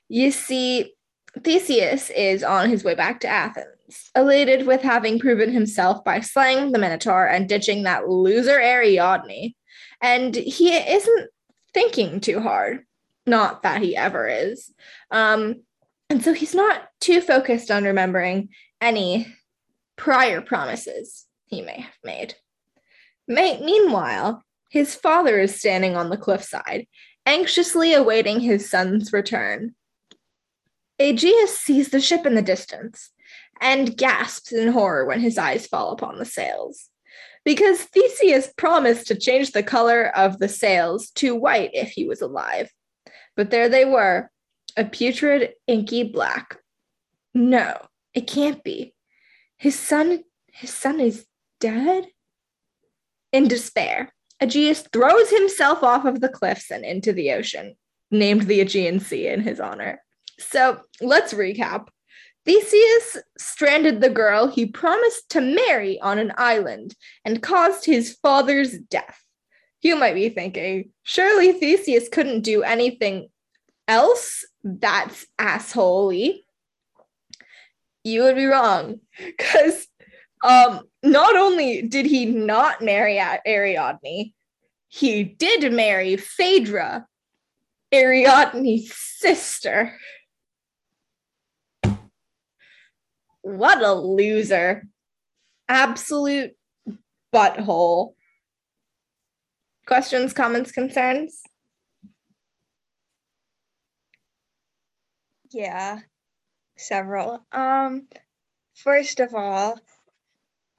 You 0.08 0.30
see, 0.30 0.94
Theseus 1.40 2.10
is 2.10 2.42
on 2.42 2.68
his 2.68 2.84
way 2.84 2.94
back 2.94 3.20
to 3.20 3.28
Athens, 3.28 4.10
elated 4.14 4.66
with 4.66 4.82
having 4.82 5.18
proven 5.18 5.50
himself 5.50 6.04
by 6.04 6.20
slaying 6.20 6.72
the 6.72 6.78
Minotaur 6.78 7.26
and 7.26 7.48
ditching 7.48 7.84
that 7.84 8.08
loser 8.08 8.60
Ariadne. 8.60 9.54
And 10.00 10.34
he 10.34 10.76
isn't 10.76 11.30
thinking 11.72 12.20
too 12.20 12.40
hard. 12.40 12.84
Not 13.26 13.62
that 13.62 13.80
he 13.80 13.96
ever 13.96 14.26
is. 14.26 14.72
Um, 15.10 15.62
and 16.10 16.22
so 16.22 16.32
he's 16.32 16.54
not 16.54 16.88
too 17.00 17.20
focused 17.20 17.70
on 17.70 17.84
remembering 17.84 18.50
any 18.80 19.32
prior 19.96 20.40
promises 20.40 21.26
he 21.46 21.62
may 21.62 21.80
have 21.80 21.98
made. 22.04 22.34
May- 23.28 23.60
meanwhile, 23.60 24.44
his 24.70 24.94
father 24.94 25.38
is 25.38 25.58
standing 25.58 25.96
on 25.96 26.10
the 26.10 26.16
cliffside, 26.16 26.86
anxiously 27.24 27.94
awaiting 27.94 28.40
his 28.40 28.68
son's 28.68 29.12
return. 29.12 29.74
Aegeus 31.02 31.58
sees 31.58 31.88
the 31.88 32.00
ship 32.00 32.24
in 32.26 32.34
the 32.36 32.42
distance 32.42 33.10
and 33.60 33.96
gasps 33.96 34.52
in 34.52 34.68
horror 34.68 35.04
when 35.04 35.20
his 35.20 35.36
eyes 35.36 35.66
fall 35.66 35.90
upon 35.90 36.18
the 36.18 36.24
sails. 36.24 36.88
Because 37.44 37.82
Theseus 37.82 38.52
promised 38.56 39.08
to 39.08 39.18
change 39.18 39.50
the 39.50 39.64
color 39.64 40.16
of 40.16 40.38
the 40.38 40.48
sails 40.48 41.10
to 41.16 41.34
white 41.34 41.70
if 41.72 41.90
he 41.90 42.06
was 42.06 42.22
alive. 42.22 42.70
But 43.36 43.50
there 43.50 43.68
they 43.68 43.84
were, 43.84 44.30
a 44.76 44.84
putrid, 44.84 45.54
inky 45.66 46.04
black. 46.04 46.58
No, 47.34 47.76
it 48.14 48.28
can't 48.28 48.62
be. 48.62 48.94
His 49.56 49.76
son, 49.76 50.22
his 50.52 50.72
son 50.72 51.00
is 51.00 51.26
dead? 51.58 52.06
In 53.32 53.48
despair, 53.48 54.12
Aegeus 54.40 54.84
throws 54.92 55.30
himself 55.30 55.82
off 55.82 56.04
of 56.04 56.20
the 56.20 56.28
cliffs 56.28 56.70
and 56.70 56.84
into 56.84 57.12
the 57.12 57.32
ocean, 57.32 57.74
named 58.10 58.42
the 58.42 58.60
Aegean 58.60 59.00
Sea 59.00 59.28
in 59.28 59.40
his 59.40 59.58
honor. 59.58 60.00
So 60.50 60.80
let's 61.00 61.32
recap. 61.34 61.88
Theseus 62.44 63.18
stranded 63.38 64.00
the 64.00 64.10
girl 64.10 64.48
he 64.48 64.66
promised 64.66 65.28
to 65.30 65.40
marry 65.40 66.00
on 66.00 66.18
an 66.18 66.32
island 66.36 66.94
and 67.24 67.42
caused 67.42 67.84
his 67.84 68.16
father's 68.20 68.76
death. 68.78 69.22
You 69.80 69.96
might 69.96 70.14
be 70.14 70.28
thinking, 70.28 70.90
surely 71.02 71.52
Theseus 71.52 72.08
couldn't 72.08 72.40
do 72.40 72.62
anything 72.62 73.28
else 73.86 74.44
that's 74.64 75.26
assholey. 75.38 76.40
You 78.04 78.22
would 78.22 78.36
be 78.36 78.46
wrong, 78.46 79.00
because 79.18 79.86
um, 80.42 80.82
not 81.02 81.36
only 81.36 81.82
did 81.82 82.06
he 82.06 82.26
not 82.26 82.82
marry 82.82 83.20
Ariadne, 83.46 84.32
he 84.88 85.24
did 85.24 85.72
marry 85.72 86.16
Phaedra, 86.16 87.06
Ariadne's 87.92 88.92
sister. 88.94 89.96
What 93.42 93.82
a 93.82 93.92
loser. 93.92 94.88
Absolute 95.68 96.52
butthole. 97.34 98.14
Questions, 99.86 100.32
comments, 100.32 100.70
concerns? 100.70 101.42
Yeah, 105.50 105.98
several. 106.76 107.44
Um, 107.52 108.06
first 108.74 109.20
of 109.20 109.34
all, 109.34 109.78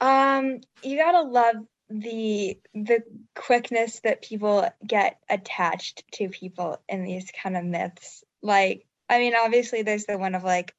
um, 0.00 0.60
you 0.82 0.96
gotta 0.96 1.22
love 1.22 1.56
the 1.90 2.58
the 2.74 3.02
quickness 3.34 4.00
that 4.00 4.22
people 4.22 4.68
get 4.86 5.18
attached 5.28 6.04
to 6.12 6.28
people 6.28 6.80
in 6.88 7.04
these 7.04 7.30
kind 7.42 7.56
of 7.56 7.64
myths. 7.64 8.24
Like, 8.42 8.86
I 9.08 9.18
mean, 9.18 9.34
obviously 9.36 9.82
there's 9.82 10.06
the 10.06 10.18
one 10.18 10.34
of 10.34 10.44
like 10.44 10.74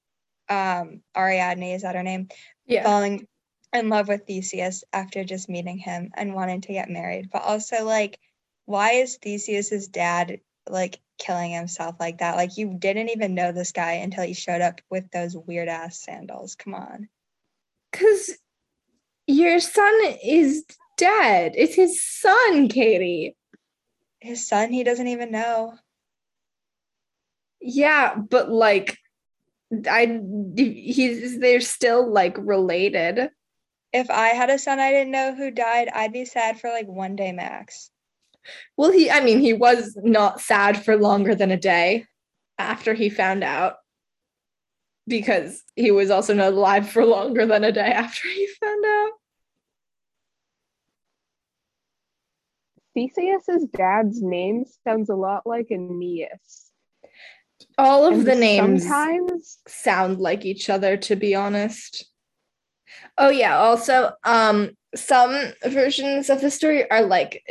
um 0.49 1.01
Ariadne, 1.15 1.73
is 1.75 1.81
that 1.84 1.95
her 1.95 2.03
name? 2.03 2.29
Yeah. 2.65 2.84
Falling 2.84 3.27
in 3.73 3.89
love 3.89 4.08
with 4.08 4.25
Theseus 4.25 4.84
after 4.93 5.23
just 5.23 5.49
meeting 5.49 5.77
him 5.77 6.12
and 6.15 6.34
wanting 6.34 6.62
to 6.62 6.73
get 6.73 6.89
married. 6.89 7.29
But 7.31 7.43
also 7.43 7.84
like 7.84 8.19
why 8.65 8.93
is 8.93 9.17
Theseus's 9.17 9.88
dad 9.88 10.39
like 10.67 10.99
killing 11.17 11.51
himself 11.51 11.95
like 11.99 12.19
that? 12.19 12.36
Like 12.36 12.58
you 12.58 12.75
didn't 12.77 13.10
even 13.10 13.36
know 13.36 13.51
this 13.51 13.71
guy 13.71 13.93
until 13.93 14.23
he 14.23 14.34
showed 14.34 14.62
up 14.62 14.81
with 14.89 15.10
those 15.12 15.38
weird 15.38 15.67
ass 15.67 15.99
sandals. 15.99 16.55
Come 16.55 16.73
on. 16.73 17.10
Cause 17.91 18.31
your 19.27 19.60
son 19.60 19.93
is 20.23 20.65
dead. 20.97 21.53
It's 21.55 21.75
his 21.75 22.03
son, 22.03 22.67
Katie. 22.67 23.36
His 24.19 24.47
son, 24.47 24.71
he 24.71 24.84
doesn't 24.84 25.08
even 25.08 25.31
know. 25.31 25.75
Yeah, 27.62 28.15
but 28.15 28.49
like 28.49 28.97
I 29.89 30.19
he's 30.56 31.39
they're 31.39 31.62
still 31.62 32.12
like 32.12 32.38
related. 32.38 33.30
If 33.91 34.10
I 34.10 34.30
had 34.30 34.49
a 34.49 34.60
son 34.60 34.80
I 34.80 34.91
didn't 34.91 35.12
know 35.12 35.34
who 35.34 35.51
died, 35.51 35.89
I'd 35.93 36.13
be 36.13 36.25
sad 36.25 36.60
for 36.60 36.69
like 36.69 36.88
one 36.88 37.15
day 37.15 37.32
max. 37.32 37.89
Well, 38.78 38.91
he 38.91 39.10
I 39.10 39.21
mean, 39.21 39.39
he 39.39 39.54
was 39.54 39.97
not 40.01 40.41
sad 40.41 40.84
for 40.84 40.95
longer 40.97 41.36
than 41.36 41.51
a 41.51 41.58
day 41.58 42.06
after 42.58 42.93
he 42.93 43.10
found 43.10 43.43
out. 43.43 43.75
Because 45.08 45.63
he 45.75 45.91
was 45.91 46.10
also 46.10 46.34
not 46.34 46.54
alive 46.54 46.89
for 46.89 47.06
longer 47.06 47.45
than 47.45 47.63
a 47.63 47.71
day 47.71 47.91
after 47.91 48.28
he 48.28 48.47
found 48.60 48.86
out. 48.86 49.12
Theseus's 52.95 53.67
dad's 53.75 54.21
name 54.21 54.63
sounds 54.84 55.10
a 55.10 55.15
lot 55.15 55.45
like 55.45 55.67
Aeneas. 55.69 56.64
All 57.78 58.06
of 58.06 58.14
And 58.14 58.26
the 58.26 58.36
names 58.36 58.84
sometimes 58.84 59.58
sound 59.68 60.20
like 60.20 60.46
each 60.46 60.70
other 60.70 60.98
to 60.98 61.16
be 61.16 61.36
honest. 61.36 62.06
Oh 63.18 63.30
yeah, 63.30 63.58
also 63.58 64.12
um 64.24 64.72
some 64.96 65.54
versions 65.66 66.30
of 66.30 66.42
the 66.42 66.52
story 66.52 66.90
are 66.90 67.02
like 67.02 67.44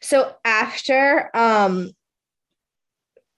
so 0.00 0.34
after 0.44 1.30
um 1.34 1.92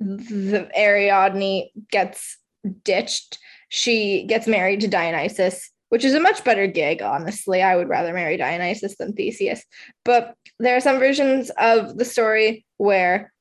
the 0.00 0.68
Ariadne 0.76 1.70
gets 1.90 2.38
ditched, 2.84 3.38
she 3.68 4.24
gets 4.24 4.46
married 4.46 4.80
to 4.80 4.88
Dionysus, 4.88 5.70
which 5.90 6.04
is 6.04 6.14
a 6.14 6.20
much 6.20 6.44
better 6.44 6.66
gig, 6.66 7.02
honestly. 7.02 7.62
I 7.62 7.76
would 7.76 7.88
rather 7.88 8.12
marry 8.12 8.36
Dionysus 8.36 8.96
than 8.96 9.12
Theseus. 9.12 9.62
But 10.04 10.34
there 10.58 10.76
are 10.76 10.80
some 10.80 10.98
versions 10.98 11.50
of 11.56 11.98
the 11.98 12.04
story 12.04 12.66
where 12.78 13.32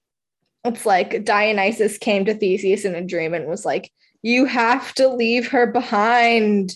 it's 0.63 0.86
like 0.86 1.24
Dionysus 1.26 1.97
came 1.97 2.26
to 2.26 2.34
Theseus 2.34 2.86
in 2.86 2.95
a 2.95 3.06
dream 3.06 3.34
and 3.34 3.47
was 3.47 3.65
like, 3.65 3.91
You 4.21 4.45
have 4.45 4.93
to 4.95 5.08
leave 5.08 5.50
her 5.50 5.67
behind 5.67 6.76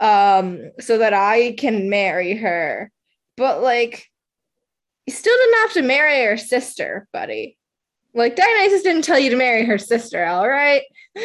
um, 0.00 0.70
so 0.80 0.98
that 0.98 1.14
I 1.14 1.54
can 1.58 1.90
marry 1.90 2.36
her. 2.36 2.90
But 3.36 3.62
like, 3.62 4.06
you 5.06 5.12
still 5.12 5.36
didn't 5.36 5.60
have 5.60 5.72
to 5.74 5.82
marry 5.82 6.24
her 6.24 6.36
sister, 6.36 7.06
buddy. 7.12 7.58
Like, 8.14 8.34
Dionysus 8.34 8.82
didn't 8.82 9.02
tell 9.02 9.18
you 9.18 9.30
to 9.30 9.36
marry 9.36 9.64
her 9.66 9.78
sister, 9.78 10.24
all 10.24 10.48
right? 10.48 10.82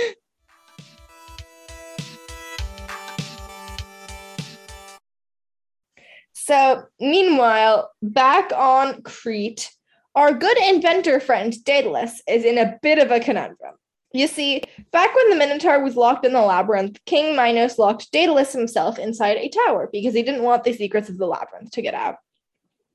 So, 6.44 6.84
meanwhile, 7.00 7.92
back 8.02 8.52
on 8.52 9.04
Crete, 9.04 9.72
our 10.16 10.34
good 10.34 10.58
inventor 10.58 11.20
friend 11.20 11.54
Daedalus 11.64 12.22
is 12.28 12.44
in 12.44 12.58
a 12.58 12.78
bit 12.82 12.98
of 12.98 13.12
a 13.12 13.20
conundrum. 13.20 13.76
You 14.14 14.28
see, 14.28 14.62
back 14.92 15.16
when 15.16 15.30
the 15.30 15.38
Minotaur 15.38 15.82
was 15.82 15.96
locked 15.96 16.26
in 16.26 16.34
the 16.34 16.42
labyrinth, 16.42 17.00
King 17.06 17.36
Minos 17.36 17.80
locked 17.80 18.12
Daedalus 18.12 18.52
himself 18.52 19.00
inside 19.00 19.38
a 19.38 19.50
tower 19.50 19.90
because 19.92 20.14
he 20.14 20.22
didn't 20.22 20.44
want 20.44 20.66
the 20.66 20.74
secrets 20.74 21.08
of 21.08 21.18
the 21.18 21.28
labyrinth 21.28 21.72
to 21.72 21.82
get 21.82 21.94
out. 21.94 22.18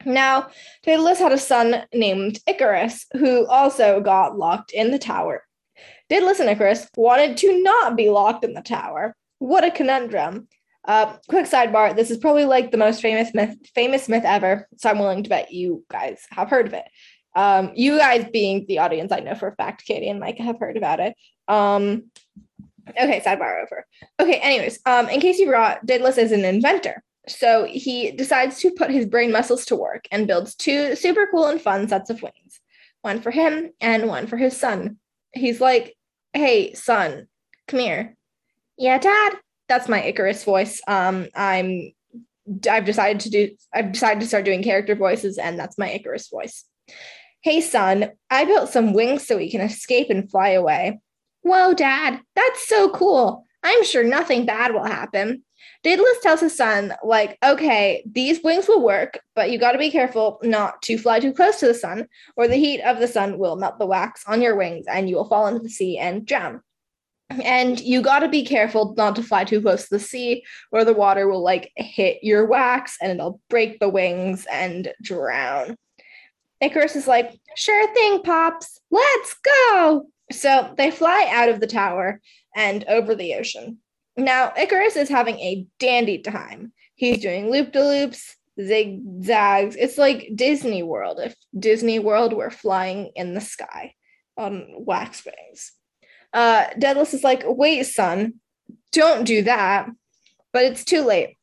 Now, 0.05 0.51
Daedalus 0.83 1.19
had 1.19 1.33
a 1.33 1.39
son 1.39 1.85
named 1.95 2.39
Icarus, 2.47 3.07
who 3.15 3.47
also 3.47 4.01
got 4.01 4.39
locked 4.39 4.73
in 4.73 4.91
the 4.91 4.99
tower. 4.99 5.43
Daedalus 6.09 6.39
and 6.39 6.51
Icarus 6.51 6.87
wanted 6.97 7.39
to 7.39 7.63
not 7.63 7.97
be 7.97 8.11
locked 8.11 8.45
in 8.45 8.53
the 8.53 8.61
tower. 8.61 9.17
What 9.39 9.65
a 9.65 9.71
conundrum. 9.71 10.49
Uh, 10.87 11.17
quick 11.29 11.47
sidebar: 11.47 11.95
This 11.95 12.11
is 12.11 12.19
probably 12.19 12.45
like 12.45 12.71
the 12.71 12.77
most 12.77 13.03
famous 13.03 13.35
myth, 13.35 13.57
famous 13.75 14.09
myth 14.09 14.25
ever. 14.25 14.69
So 14.77 14.89
I'm 14.89 14.99
willing 14.99 15.25
to 15.25 15.29
bet 15.29 15.53
you 15.53 15.85
guys 15.91 16.25
have 16.31 16.49
heard 16.49 16.67
of 16.67 16.75
it. 16.75 16.85
Um, 17.35 17.73
you 17.75 17.99
guys 17.99 18.27
being 18.33 18.65
the 18.67 18.79
audience, 18.79 19.13
I 19.13 19.21
know 19.21 19.35
for 19.35 19.49
a 19.49 19.55
fact, 19.55 19.85
Katie 19.85 20.09
and 20.09 20.21
Mike 20.21 20.39
have 20.39 20.59
heard 20.59 20.77
about 20.77 21.01
it. 21.01 21.15
Um, 21.49 22.05
okay, 22.91 23.21
sidebar 23.21 23.63
over. 23.63 23.85
Okay, 24.21 24.37
anyways, 24.37 24.79
um, 24.87 25.09
in 25.09 25.21
case 25.21 25.39
you 25.39 25.47
forgot, 25.47 25.85
Daedalus 25.85 26.19
is 26.19 26.33
an 26.33 26.45
inventor. 26.45 27.03
So 27.29 27.65
he 27.65 28.13
decides 28.13 28.61
to 28.61 28.71
put 28.71 28.91
his 28.91 29.05
brain 29.05 29.33
muscles 29.33 29.67
to 29.67 29.77
work 29.77 30.07
and 30.11 30.29
builds 30.29 30.55
two 30.55 30.95
super 30.95 31.29
cool 31.31 31.47
and 31.47 31.61
fun 31.61 31.89
sets 31.89 32.09
of 32.09 32.23
wings, 32.23 32.61
one 33.03 33.21
for 33.21 33.33
him 33.33 33.73
and 33.81 34.07
one 34.07 34.29
for 34.29 34.37
his 34.37 34.57
son. 34.57 34.99
He's 35.33 35.61
like, 35.61 35.97
"Hey, 36.33 36.73
son, 36.75 37.27
come 37.67 37.81
here." 37.81 38.17
Yeah, 38.79 38.99
dad 38.99 39.35
that's 39.69 39.89
my 39.89 40.03
Icarus 40.03 40.45
voice. 40.45 40.81
Um, 40.87 41.29
I'm 41.35 41.93
I've 42.69 42.85
decided 42.85 43.21
to 43.21 43.31
do 43.31 43.51
I've 43.75 43.93
decided 43.93 44.21
to 44.21 44.27
start 44.27 44.45
doing 44.45 44.63
character 44.63 44.95
voices, 44.95 45.39
and 45.39 45.59
that's 45.59 45.79
my 45.79 45.91
Icarus 45.91 46.29
voice. 46.29 46.65
Hey 47.43 47.61
son, 47.61 48.11
I 48.31 48.45
built 48.45 48.71
some 48.71 48.93
wings 48.93 49.27
so 49.27 49.37
we 49.37 49.51
can 49.51 49.61
escape 49.61 50.11
and 50.11 50.31
fly 50.31 50.51
away. 50.51 51.01
Whoa, 51.43 51.75
Dad, 51.75 52.21
that's 52.35 52.69
so 52.69 52.91
cool. 52.91 53.45
I'm 53.63 53.85
sure 53.85 54.05
nothing 54.05 54.47
bad 54.47 54.73
will 54.73 54.85
happen. 54.85 55.43
Daedalus 55.83 56.19
tells 56.21 56.41
his 56.41 56.57
son, 56.57 56.95
like, 57.05 57.39
okay, 57.45 58.03
these 58.11 58.43
wings 58.43 58.67
will 58.67 58.83
work, 58.83 59.21
but 59.35 59.51
you 59.51 59.59
got 59.59 59.73
to 59.73 59.79
be 59.79 59.91
careful 59.91 60.41
not 60.43 60.83
to 60.83 60.99
fly 60.99 61.21
too 61.21 61.33
close 61.33 61.61
to 61.61 61.67
the 61.67 61.75
sun, 61.75 62.07
or 62.37 62.49
the 62.49 62.57
heat 62.57 62.81
of 62.83 62.99
the 62.99 63.07
sun 63.07 63.39
will 63.39 63.57
melt 63.57 63.79
the 63.79 63.87
wax 63.87 64.25
on 64.27 64.43
your 64.43 64.57
wings 64.57 64.87
and 64.89 65.09
you 65.09 65.17
will 65.17 65.29
fall 65.29 65.47
into 65.47 65.61
the 65.61 65.69
sea 65.69 65.99
and 65.99 66.27
drown 66.27 66.61
and 67.31 67.81
you 67.81 68.01
got 68.03 68.21
to 68.21 68.29
be 68.29 68.45
careful 68.45 68.95
not 68.97 69.17
to 69.17 69.23
fly 69.23 69.45
too 69.45 69.61
close 69.61 69.85
to 69.85 69.97
the 69.97 70.01
sea 70.01 70.45
or 70.73 70.85
the 70.85 70.95
water 70.95 71.29
will 71.29 71.43
like 71.43 71.73
hit 71.77 72.19
your 72.23 72.47
wax 72.47 72.97
and 73.01 73.13
it'll 73.13 73.41
break 73.51 73.79
the 73.81 73.89
wings 73.89 74.47
and 74.51 74.93
drown 75.03 75.77
icarus 76.61 76.97
is 76.97 77.07
like 77.07 77.39
sure 77.57 77.93
thing 77.95 78.23
pops 78.23 78.81
let's 78.91 79.35
go 79.45 80.07
So 80.33 80.75
they 80.77 80.91
fly 80.91 81.29
out 81.31 81.49
of 81.49 81.61
the 81.61 81.67
tower 81.67 82.21
and 82.55 82.85
over 82.89 83.15
the 83.15 83.35
ocean. 83.35 83.79
Now, 84.17 84.53
Icarus 84.57 84.97
is 84.97 85.09
having 85.09 85.39
a 85.39 85.67
dandy 85.79 86.19
time. 86.19 86.73
He's 86.95 87.21
doing 87.21 87.51
loop 87.51 87.73
de 87.73 87.85
loops, 87.85 88.35
zigzags. 88.61 89.77
It's 89.77 89.99
like 89.99 90.31
Disney 90.35 90.83
World 90.83 91.21
if 91.21 91.37
Disney 91.59 91.99
World 91.99 92.33
were 92.33 92.51
flying 92.51 93.13
in 93.15 93.35
the 93.35 93.41
sky 93.41 93.95
on 94.37 94.67
wax 94.79 95.25
wings. 95.25 95.73
Uh, 96.33 96.67
Daedalus 96.79 97.15
is 97.15 97.25
like, 97.25 97.43
wait, 97.47 97.85
son, 97.85 98.35
don't 98.93 99.25
do 99.25 99.43
that. 99.43 99.89
But 100.53 100.65
it's 100.65 100.85
too 100.85 101.03
late. 101.03 101.37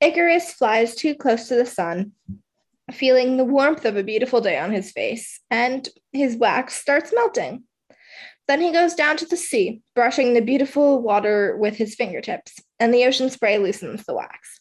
Icarus 0.00 0.52
flies 0.52 0.94
too 0.94 1.14
close 1.14 1.48
to 1.48 1.54
the 1.54 1.66
sun, 1.66 2.12
feeling 2.90 3.36
the 3.36 3.44
warmth 3.44 3.84
of 3.84 3.96
a 3.96 4.02
beautiful 4.02 4.40
day 4.40 4.58
on 4.58 4.72
his 4.72 4.90
face, 4.90 5.40
and 5.50 5.88
his 6.12 6.36
wax 6.36 6.74
starts 6.74 7.12
melting. 7.14 7.64
Then 8.48 8.60
he 8.60 8.72
goes 8.72 8.94
down 8.94 9.16
to 9.18 9.26
the 9.26 9.36
sea, 9.36 9.80
brushing 9.94 10.34
the 10.34 10.40
beautiful 10.40 11.00
water 11.00 11.56
with 11.56 11.76
his 11.76 11.94
fingertips, 11.94 12.58
and 12.80 12.92
the 12.92 13.04
ocean 13.04 13.30
spray 13.30 13.58
loosens 13.58 14.04
the 14.04 14.14
wax. 14.14 14.60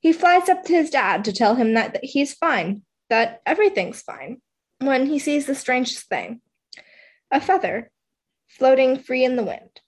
He 0.00 0.12
flies 0.12 0.48
up 0.48 0.64
to 0.64 0.74
his 0.74 0.90
dad 0.90 1.24
to 1.24 1.32
tell 1.32 1.54
him 1.54 1.74
that, 1.74 1.94
that 1.94 2.04
he's 2.04 2.34
fine, 2.34 2.82
that 3.08 3.40
everything's 3.46 4.02
fine, 4.02 4.42
when 4.78 5.06
he 5.06 5.18
sees 5.18 5.46
the 5.46 5.54
strangest 5.54 6.08
thing 6.08 6.40
a 7.30 7.40
feather 7.40 7.90
floating 8.58 8.98
free 8.98 9.24
in 9.24 9.36
the 9.36 9.44
wind. 9.44 9.80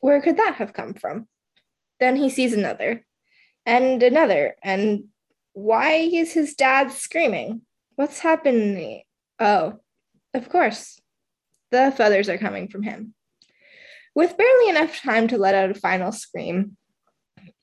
Where 0.00 0.20
could 0.20 0.36
that 0.36 0.56
have 0.56 0.72
come 0.72 0.94
from? 0.94 1.28
Then 2.00 2.16
he 2.16 2.28
sees 2.28 2.52
another, 2.52 3.04
and 3.64 4.02
another, 4.02 4.56
and 4.62 5.04
why 5.52 5.94
is 5.94 6.32
his 6.32 6.54
dad 6.54 6.90
screaming? 6.90 7.62
What's 7.96 8.18
happening? 8.18 9.02
Oh, 9.38 9.74
of 10.34 10.48
course, 10.48 11.00
the 11.70 11.92
feathers 11.96 12.28
are 12.28 12.38
coming 12.38 12.68
from 12.68 12.82
him. 12.82 13.14
With 14.14 14.36
barely 14.36 14.68
enough 14.68 15.00
time 15.00 15.28
to 15.28 15.38
let 15.38 15.54
out 15.54 15.70
a 15.70 15.74
final 15.74 16.12
scream, 16.12 16.76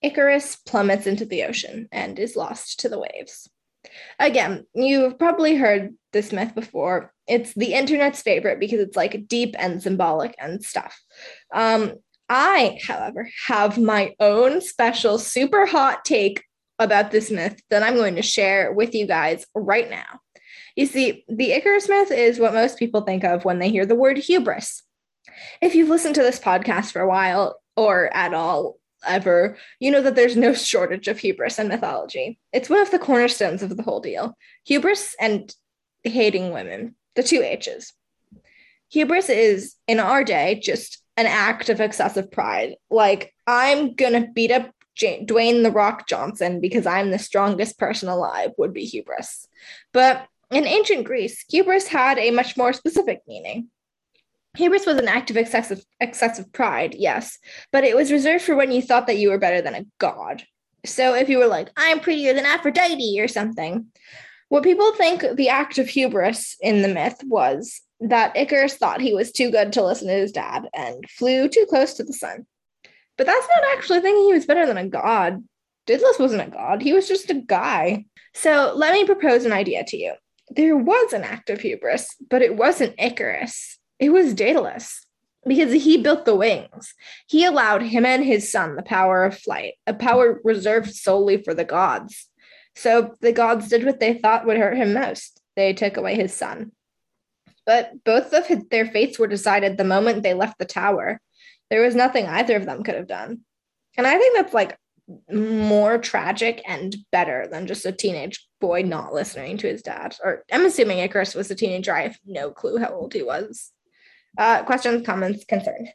Icarus 0.02 0.56
plummets 0.56 1.06
into 1.06 1.26
the 1.26 1.44
ocean 1.44 1.88
and 1.92 2.18
is 2.18 2.36
lost 2.36 2.80
to 2.80 2.90
the 2.90 3.00
waves. 3.00 3.50
Again, 4.20 4.66
you've 4.74 5.20
probably 5.20 5.56
heard 5.56 5.94
this 6.12 6.32
myth 6.32 6.54
before. 6.56 7.14
It's 7.28 7.54
the 7.54 7.74
internet's 7.74 8.22
favorite 8.22 8.60
because 8.60 8.80
it's 8.80 8.96
like 8.96 9.28
deep 9.28 9.56
and 9.58 9.82
symbolic 9.82 10.36
and 10.40 10.64
stuff. 10.64 11.00
Um, 11.54 11.94
I, 12.30 12.80
however, 12.86 13.30
have 13.48 13.78
my 13.78 14.16
own 14.20 14.62
special 14.62 15.18
super 15.18 15.66
hot 15.66 16.06
take 16.06 16.44
about 16.80 17.12
this 17.12 17.30
myth 17.30 17.62
that 17.70 17.84
I'm 17.84 17.96
going 17.96 18.16
to 18.16 18.22
share 18.22 18.72
with 18.72 18.96
you 18.96 19.06
guys 19.06 19.46
right 19.54 19.90
now. 19.90 20.20
You 20.76 20.86
see, 20.86 21.26
the 21.28 21.52
Icarus 21.52 21.90
myth 21.90 22.12
is 22.12 22.40
what 22.40 22.54
most 22.54 22.80
people 22.80 23.02
think 23.02 23.24
of 23.24 23.44
when 23.44 23.60
they 23.60 23.70
hear 23.70 23.86
the 23.86 23.96
word 23.96 24.18
hubris. 24.18 24.84
If 25.62 25.76
you've 25.76 25.90
listened 25.90 26.16
to 26.16 26.24
this 26.24 26.40
podcast 26.40 26.92
for 26.92 27.02
a 27.02 27.08
while 27.08 27.60
or 27.76 28.14
at 28.16 28.34
all, 28.34 28.78
ever, 29.06 29.58
you 29.80 29.92
know 29.92 30.02
that 30.02 30.16
there's 30.16 30.38
no 30.38 30.54
shortage 30.54 31.08
of 31.08 31.20
hubris 31.20 31.60
in 31.60 31.68
mythology. 31.68 32.40
It's 32.54 32.70
one 32.70 32.80
of 32.80 32.92
the 32.92 33.00
cornerstones 33.00 33.64
of 33.64 33.76
the 33.76 33.84
whole 33.84 34.00
deal. 34.00 34.38
Hubris 34.66 35.16
and 35.20 35.54
hating 36.10 36.52
women, 36.52 36.96
the 37.16 37.24
two 37.24 37.42
H's. 37.42 37.94
Hubris 38.90 39.30
is, 39.30 39.76
in 39.88 40.00
our 40.00 40.24
day, 40.24 40.60
just 40.62 41.02
an 41.18 41.26
act 41.26 41.70
of 41.70 41.80
excessive 41.80 42.32
pride. 42.32 42.76
Like, 42.90 43.34
I'm 43.48 43.96
gonna 43.96 44.28
beat 44.34 44.52
up 44.52 44.72
Dwayne 45.00 45.64
the 45.64 45.72
Rock 45.72 46.08
Johnson 46.08 46.60
because 46.60 46.86
I'm 46.86 47.12
the 47.12 47.20
strongest 47.20 47.80
person 47.80 48.10
alive, 48.10 48.52
would 48.58 48.74
be 48.74 48.86
hubris. 48.86 49.48
But 49.94 50.26
in 50.52 50.68
ancient 50.68 51.06
Greece, 51.06 51.44
hubris 51.50 51.88
had 51.88 52.18
a 52.20 52.32
much 52.32 52.58
more 52.58 52.74
specific 52.74 53.22
meaning. 53.28 53.70
Hubris 54.58 54.86
was 54.86 54.98
an 54.98 55.08
act 55.08 55.30
of 55.30 55.38
excessive 55.38 55.84
excessive 56.02 56.52
pride, 56.52 56.94
yes, 56.94 57.40
but 57.72 57.86
it 57.86 57.96
was 57.96 58.12
reserved 58.12 58.44
for 58.44 58.56
when 58.56 58.72
you 58.72 58.82
thought 58.82 59.08
that 59.08 59.18
you 59.18 59.30
were 59.30 59.38
better 59.38 59.62
than 59.62 59.76
a 59.76 59.86
god. 59.98 60.44
So 60.86 61.14
if 61.14 61.30
you 61.30 61.38
were 61.38 61.48
like, 61.48 61.70
I'm 61.78 62.02
prettier 62.02 62.34
than 62.34 62.46
Aphrodite 62.46 63.20
or 63.22 63.28
something, 63.28 63.88
what 64.52 64.64
people 64.64 64.92
think 64.92 65.24
the 65.36 65.48
act 65.48 65.78
of 65.78 65.88
hubris 65.88 66.58
in 66.60 66.82
the 66.82 66.90
myth 66.90 67.22
was 67.24 67.80
that 68.02 68.36
Icarus 68.36 68.76
thought 68.76 69.00
he 69.00 69.14
was 69.14 69.32
too 69.32 69.50
good 69.50 69.72
to 69.72 69.82
listen 69.82 70.10
to 70.10 70.14
his 70.14 70.34
dad 70.34 70.68
and 70.74 71.10
flew 71.10 71.48
too 71.48 71.66
close 71.70 71.94
to 71.94 72.04
the 72.04 72.12
sun. 72.12 72.46
But 73.18 73.28
that's 73.28 73.48
not 73.56 73.64
actually 73.72 74.02
thinking 74.02 74.26
he 74.26 74.34
was 74.34 74.46
better 74.46 74.66
than 74.66 74.76
a 74.76 74.90
god. 74.90 75.42
Daedalus 75.88 76.20
wasn't 76.20 76.46
a 76.46 76.52
god, 76.52 76.82
he 76.82 76.92
was 76.92 77.08
just 77.08 77.30
a 77.30 77.36
guy. 77.36 78.04
So 78.34 78.74
let 78.76 78.92
me 78.92 79.06
propose 79.06 79.46
an 79.46 79.54
idea 79.54 79.86
to 79.86 79.96
you. 79.96 80.16
There 80.50 80.76
was 80.76 81.14
an 81.14 81.24
act 81.24 81.50
of 81.50 81.62
hubris, 81.62 82.14
but 82.30 82.42
it 82.42 82.58
wasn't 82.58 83.00
Icarus. 83.00 83.80
It 84.00 84.10
was 84.10 84.34
Daedalus 84.34 85.06
because 85.48 85.72
he 85.72 85.98
built 85.98 86.26
the 86.26 86.36
wings. 86.36 86.94
He 87.26 87.46
allowed 87.46 87.84
him 87.84 88.06
and 88.06 88.26
his 88.26 88.52
son 88.52 88.76
the 88.76 88.84
power 88.84 89.24
of 89.24 89.38
flight, 89.38 89.76
a 89.88 89.94
power 89.94 90.42
reserved 90.44 90.94
solely 90.94 91.42
for 91.42 91.54
the 91.54 91.64
gods. 91.64 92.28
So 92.76 93.16
the 93.22 93.32
gods 93.32 93.68
did 93.68 93.86
what 93.86 94.00
they 94.00 94.14
thought 94.14 94.46
would 94.46 94.58
hurt 94.58 94.78
him 94.78 94.94
most. 94.94 95.42
They 95.56 95.74
took 95.74 95.98
away 95.98 96.16
his 96.16 96.34
son. 96.34 96.72
But 97.66 98.04
both 98.04 98.34
of 98.34 98.48
his, 98.48 98.64
their 98.72 98.86
fates 98.86 99.20
were 99.20 99.28
decided 99.28 99.78
the 99.78 99.84
moment 99.84 100.24
they 100.24 100.34
left 100.34 100.58
the 100.58 100.66
tower. 100.66 101.20
There 101.70 101.82
was 101.82 101.96
nothing 101.96 102.28
either 102.28 102.56
of 102.56 102.66
them 102.66 102.84
could 102.84 102.96
have 102.96 103.08
done. 103.08 103.42
And 103.98 104.08
I 104.08 104.18
think 104.18 104.36
that's 104.36 104.54
like 104.54 104.78
more 105.32 105.98
tragic 105.98 106.62
and 106.68 106.96
better 107.12 107.48
than 107.50 107.68
just 107.68 107.86
a 107.86 107.92
teenage 107.92 108.48
boy 108.60 108.82
not 108.82 109.14
listening 109.14 109.58
to 109.58 109.68
his 109.68 109.82
dad. 109.82 110.16
Or 110.24 110.44
I'm 110.52 110.66
assuming 110.66 111.00
Icarus 111.00 111.36
was 111.36 111.52
a 111.52 111.56
teenager. 111.56 111.94
I 111.94 112.04
have 112.04 112.18
no 112.26 112.52
clue 112.52 112.78
how 112.78 112.90
old 112.90 113.14
he 113.14 113.22
was. 113.22 113.72
Uh, 114.38 114.64
questions, 114.64 115.06
comments, 115.06 115.44
concerns. 115.46 115.90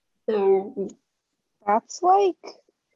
That's 1.66 2.02
like 2.02 2.36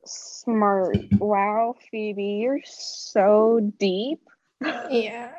smart. 0.05 0.97
Wow, 1.13 1.75
Phoebe, 1.91 2.41
you're 2.43 2.61
so 2.65 3.73
deep. 3.79 4.21
Yeah. 4.91 5.33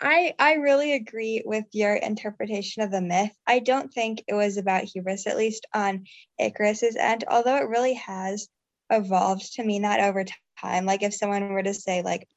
I 0.00 0.34
I 0.38 0.54
really 0.54 0.92
agree 0.94 1.42
with 1.44 1.64
your 1.72 1.94
interpretation 1.94 2.82
of 2.82 2.90
the 2.90 3.00
myth. 3.00 3.32
I 3.46 3.58
don't 3.58 3.92
think 3.92 4.22
it 4.28 4.34
was 4.34 4.56
about 4.56 4.84
hubris, 4.84 5.26
at 5.26 5.36
least 5.36 5.66
on 5.74 6.04
Icarus's 6.38 6.96
end, 6.96 7.24
although 7.28 7.56
it 7.56 7.68
really 7.68 7.94
has 7.94 8.48
evolved 8.90 9.54
to 9.54 9.64
mean 9.64 9.82
that 9.82 10.00
over 10.00 10.24
time. 10.60 10.86
Like 10.86 11.02
if 11.02 11.14
someone 11.14 11.48
were 11.48 11.62
to 11.62 11.74
say 11.74 12.02
like 12.02 12.28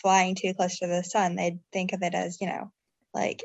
flying 0.00 0.34
too 0.34 0.52
close 0.54 0.78
to 0.78 0.86
the 0.86 1.02
sun, 1.02 1.36
they'd 1.36 1.58
think 1.72 1.92
of 1.92 2.02
it 2.02 2.14
as, 2.14 2.40
you 2.40 2.48
know, 2.48 2.70
like 3.14 3.44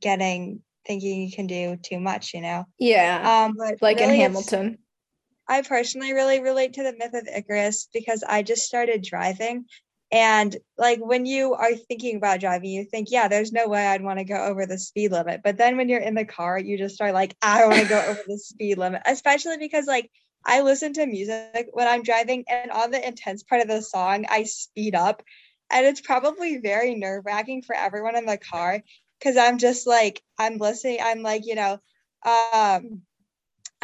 getting 0.00 0.62
thinking 0.86 1.22
you 1.22 1.32
can 1.32 1.46
do 1.46 1.76
too 1.82 1.98
much, 1.98 2.32
you 2.32 2.40
know? 2.40 2.64
Yeah. 2.78 3.44
Um, 3.46 3.56
but 3.58 3.82
like 3.82 3.98
in 4.00 4.08
really 4.08 4.22
it's- 4.22 4.50
Hamilton. 4.50 4.78
I 5.48 5.62
personally 5.62 6.12
really 6.12 6.40
relate 6.40 6.74
to 6.74 6.82
the 6.82 6.94
myth 6.98 7.14
of 7.14 7.28
Icarus 7.28 7.88
because 7.92 8.24
I 8.26 8.42
just 8.42 8.64
started 8.64 9.02
driving. 9.02 9.66
And 10.12 10.56
like 10.78 11.00
when 11.00 11.26
you 11.26 11.54
are 11.54 11.74
thinking 11.74 12.16
about 12.16 12.40
driving, 12.40 12.70
you 12.70 12.84
think, 12.84 13.08
yeah, 13.10 13.28
there's 13.28 13.52
no 13.52 13.68
way 13.68 13.86
I'd 13.86 14.02
want 14.02 14.18
to 14.18 14.24
go 14.24 14.36
over 14.36 14.66
the 14.66 14.78
speed 14.78 15.10
limit. 15.10 15.40
But 15.42 15.56
then 15.56 15.76
when 15.76 15.88
you're 15.88 16.00
in 16.00 16.14
the 16.14 16.24
car, 16.24 16.58
you 16.58 16.78
just 16.78 16.94
start 16.94 17.14
like, 17.14 17.36
I 17.42 17.66
want 17.66 17.82
to 17.82 17.88
go 17.88 18.00
over 18.00 18.22
the 18.26 18.38
speed 18.38 18.78
limit, 18.78 19.02
especially 19.04 19.58
because 19.58 19.86
like 19.86 20.10
I 20.44 20.62
listen 20.62 20.92
to 20.94 21.06
music 21.06 21.68
when 21.72 21.88
I'm 21.88 22.04
driving, 22.04 22.44
and 22.48 22.70
on 22.70 22.92
the 22.92 23.06
intense 23.06 23.42
part 23.42 23.62
of 23.62 23.68
the 23.68 23.82
song, 23.82 24.26
I 24.28 24.44
speed 24.44 24.94
up. 24.94 25.22
And 25.70 25.84
it's 25.84 26.00
probably 26.00 26.58
very 26.58 26.94
nerve 26.94 27.24
wracking 27.26 27.62
for 27.62 27.74
everyone 27.74 28.16
in 28.16 28.26
the 28.26 28.38
car 28.38 28.82
because 29.18 29.36
I'm 29.36 29.58
just 29.58 29.88
like, 29.88 30.22
I'm 30.38 30.58
listening, 30.58 30.98
I'm 31.02 31.22
like, 31.22 31.46
you 31.46 31.56
know, 31.56 31.80
um, 32.24 33.02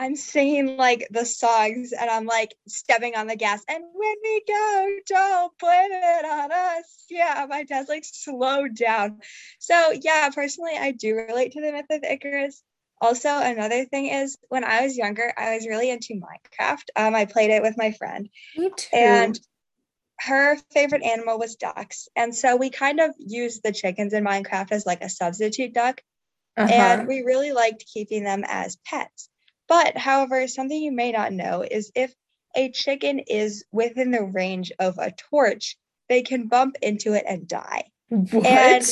I'm 0.02 0.16
singing 0.16 0.76
like 0.76 1.06
the 1.10 1.24
songs 1.24 1.92
and 1.92 2.10
I'm 2.10 2.26
like 2.26 2.54
stepping 2.68 3.14
on 3.14 3.26
the 3.28 3.36
gas. 3.36 3.62
And 3.68 3.82
when 3.94 4.14
we 4.22 4.42
go, 4.48 4.88
don't 5.06 5.52
blame 5.58 5.92
it 5.92 6.24
on 6.24 6.50
us. 6.52 7.04
Yeah, 7.10 7.46
my 7.48 7.62
dad's 7.64 7.88
like 7.88 8.04
slow 8.04 8.68
down. 8.68 9.20
So 9.58 9.92
yeah, 10.02 10.28
personally, 10.30 10.76
I 10.78 10.92
do 10.92 11.14
relate 11.14 11.52
to 11.52 11.60
the 11.60 11.72
myth 11.72 11.86
of 11.90 12.02
Icarus. 12.04 12.62
Also, 13.00 13.28
another 13.28 13.84
thing 13.84 14.06
is 14.06 14.36
when 14.48 14.64
I 14.64 14.82
was 14.84 14.96
younger, 14.96 15.32
I 15.36 15.54
was 15.56 15.66
really 15.66 15.90
into 15.90 16.14
Minecraft. 16.14 16.84
Um, 16.96 17.14
I 17.14 17.24
played 17.24 17.50
it 17.50 17.62
with 17.62 17.76
my 17.76 17.92
friend, 17.92 18.28
Me 18.56 18.70
too. 18.76 18.96
and 18.96 19.40
her 20.20 20.56
favorite 20.72 21.02
animal 21.02 21.38
was 21.38 21.56
ducks. 21.56 22.08
And 22.14 22.34
so 22.34 22.56
we 22.56 22.70
kind 22.70 23.00
of 23.00 23.10
used 23.18 23.62
the 23.62 23.72
chickens 23.72 24.12
in 24.12 24.24
Minecraft 24.24 24.72
as 24.72 24.86
like 24.86 25.02
a 25.02 25.08
substitute 25.08 25.74
duck 25.74 26.00
Uh-huh. 26.56 26.70
and 26.72 27.08
we 27.08 27.22
really 27.22 27.52
liked 27.52 27.86
keeping 27.92 28.24
them 28.24 28.44
as 28.46 28.76
pets. 28.86 29.28
But 29.68 29.96
however, 29.96 30.46
something 30.48 30.80
you 30.80 30.92
may 30.92 31.12
not 31.12 31.32
know 31.32 31.64
is 31.68 31.90
if 31.94 32.14
a 32.54 32.70
chicken 32.70 33.20
is 33.20 33.64
within 33.72 34.10
the 34.10 34.22
range 34.22 34.72
of 34.78 34.98
a 34.98 35.12
torch, 35.30 35.76
they 36.08 36.22
can 36.22 36.48
bump 36.48 36.76
into 36.82 37.14
it 37.14 37.24
and 37.26 37.48
die. 37.48 37.84
what? 38.08 38.46
and 38.46 38.84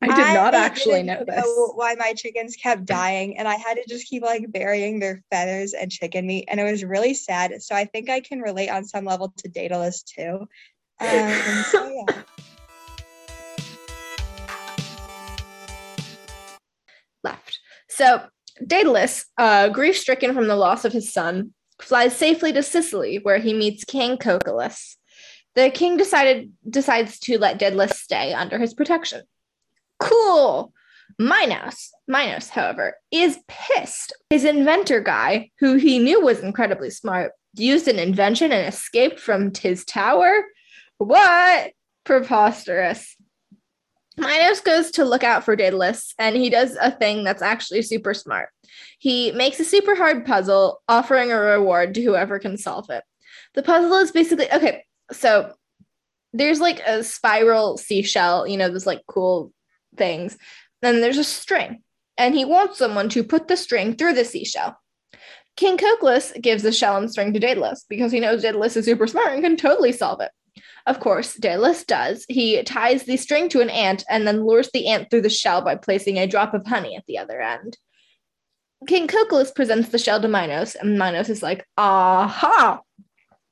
I 0.00 0.06
did 0.06 0.34
not 0.34 0.54
I 0.54 0.64
actually 0.64 1.02
didn't 1.02 1.06
know 1.06 1.34
this. 1.34 1.72
why 1.74 1.96
my 1.98 2.12
chickens 2.12 2.54
kept 2.54 2.84
dying, 2.84 3.36
and 3.36 3.48
I 3.48 3.56
had 3.56 3.74
to 3.74 3.84
just 3.88 4.06
keep 4.06 4.22
like 4.22 4.50
burying 4.52 5.00
their 5.00 5.24
feathers 5.30 5.74
and 5.74 5.90
chicken 5.90 6.26
meat, 6.26 6.44
and 6.48 6.60
it 6.60 6.70
was 6.70 6.84
really 6.84 7.14
sad. 7.14 7.60
So 7.62 7.74
I 7.74 7.84
think 7.84 8.08
I 8.08 8.20
can 8.20 8.40
relate 8.40 8.68
on 8.68 8.84
some 8.84 9.04
level 9.04 9.32
to 9.38 9.48
Daedalus 9.48 10.04
too. 10.04 10.46
Um, 11.00 11.64
so 11.70 11.88
yeah. 11.88 12.22
left. 17.24 17.58
So 17.88 18.22
Daedalus, 18.66 19.26
uh, 19.36 19.68
grief 19.68 19.96
stricken 19.96 20.34
from 20.34 20.46
the 20.46 20.56
loss 20.56 20.84
of 20.84 20.92
his 20.92 21.12
son, 21.12 21.54
flies 21.80 22.16
safely 22.16 22.52
to 22.52 22.62
Sicily, 22.62 23.18
where 23.22 23.38
he 23.38 23.52
meets 23.52 23.84
King 23.84 24.16
Cocalus. 24.16 24.96
The 25.54 25.70
king 25.70 25.96
decided 25.96 26.52
decides 26.68 27.18
to 27.20 27.38
let 27.38 27.58
Daedalus 27.58 27.98
stay 27.98 28.32
under 28.32 28.58
his 28.58 28.74
protection. 28.74 29.22
Cool. 29.98 30.72
Minos, 31.18 31.90
Minos, 32.06 32.50
however, 32.50 32.96
is 33.10 33.38
pissed. 33.48 34.12
His 34.30 34.44
inventor 34.44 35.00
guy, 35.00 35.50
who 35.58 35.74
he 35.74 35.98
knew 35.98 36.20
was 36.20 36.40
incredibly 36.40 36.90
smart, 36.90 37.32
used 37.54 37.88
an 37.88 37.98
invention 37.98 38.52
and 38.52 38.72
escaped 38.72 39.18
from 39.18 39.52
his 39.54 39.84
tower. 39.84 40.44
What? 40.98 41.72
Preposterous. 42.04 43.16
Minos 44.18 44.60
goes 44.60 44.90
to 44.92 45.04
look 45.04 45.22
out 45.22 45.44
for 45.44 45.56
Daedalus, 45.56 46.14
and 46.18 46.36
he 46.36 46.50
does 46.50 46.76
a 46.80 46.90
thing 46.90 47.24
that's 47.24 47.42
actually 47.42 47.82
super 47.82 48.14
smart. 48.14 48.48
He 48.98 49.32
makes 49.32 49.60
a 49.60 49.64
super 49.64 49.94
hard 49.94 50.26
puzzle, 50.26 50.82
offering 50.88 51.30
a 51.30 51.38
reward 51.38 51.94
to 51.94 52.02
whoever 52.02 52.38
can 52.38 52.56
solve 52.56 52.90
it. 52.90 53.04
The 53.54 53.62
puzzle 53.62 53.96
is 53.98 54.10
basically 54.10 54.52
okay, 54.52 54.84
so 55.12 55.52
there's 56.32 56.60
like 56.60 56.80
a 56.80 57.02
spiral 57.04 57.78
seashell, 57.78 58.46
you 58.46 58.56
know, 58.56 58.68
those 58.68 58.86
like 58.86 59.02
cool 59.06 59.52
things. 59.96 60.36
Then 60.82 61.00
there's 61.00 61.18
a 61.18 61.24
string, 61.24 61.82
and 62.16 62.34
he 62.34 62.44
wants 62.44 62.78
someone 62.78 63.08
to 63.10 63.24
put 63.24 63.48
the 63.48 63.56
string 63.56 63.94
through 63.94 64.14
the 64.14 64.24
seashell. 64.24 64.76
King 65.56 65.76
Cocalus 65.76 66.32
gives 66.40 66.62
the 66.62 66.70
shell 66.70 66.96
and 66.96 67.10
string 67.10 67.32
to 67.32 67.40
Daedalus 67.40 67.84
because 67.88 68.12
he 68.12 68.20
knows 68.20 68.42
Daedalus 68.42 68.76
is 68.76 68.84
super 68.84 69.08
smart 69.08 69.32
and 69.32 69.42
can 69.42 69.56
totally 69.56 69.90
solve 69.90 70.20
it. 70.20 70.30
Of 70.86 71.00
course, 71.00 71.34
Daedalus 71.34 71.84
does. 71.84 72.24
He 72.28 72.62
ties 72.62 73.04
the 73.04 73.16
string 73.16 73.48
to 73.50 73.60
an 73.60 73.70
ant 73.70 74.04
and 74.08 74.26
then 74.26 74.44
lures 74.44 74.70
the 74.72 74.88
ant 74.88 75.10
through 75.10 75.22
the 75.22 75.28
shell 75.28 75.62
by 75.62 75.76
placing 75.76 76.18
a 76.18 76.26
drop 76.26 76.54
of 76.54 76.66
honey 76.66 76.96
at 76.96 77.04
the 77.06 77.18
other 77.18 77.40
end. 77.40 77.76
King 78.86 79.08
Cocalus 79.08 79.50
presents 79.50 79.88
the 79.88 79.98
shell 79.98 80.20
to 80.20 80.28
Minos, 80.28 80.76
and 80.76 80.98
Minos 80.98 81.28
is 81.28 81.42
like, 81.42 81.66
aha! 81.76 82.80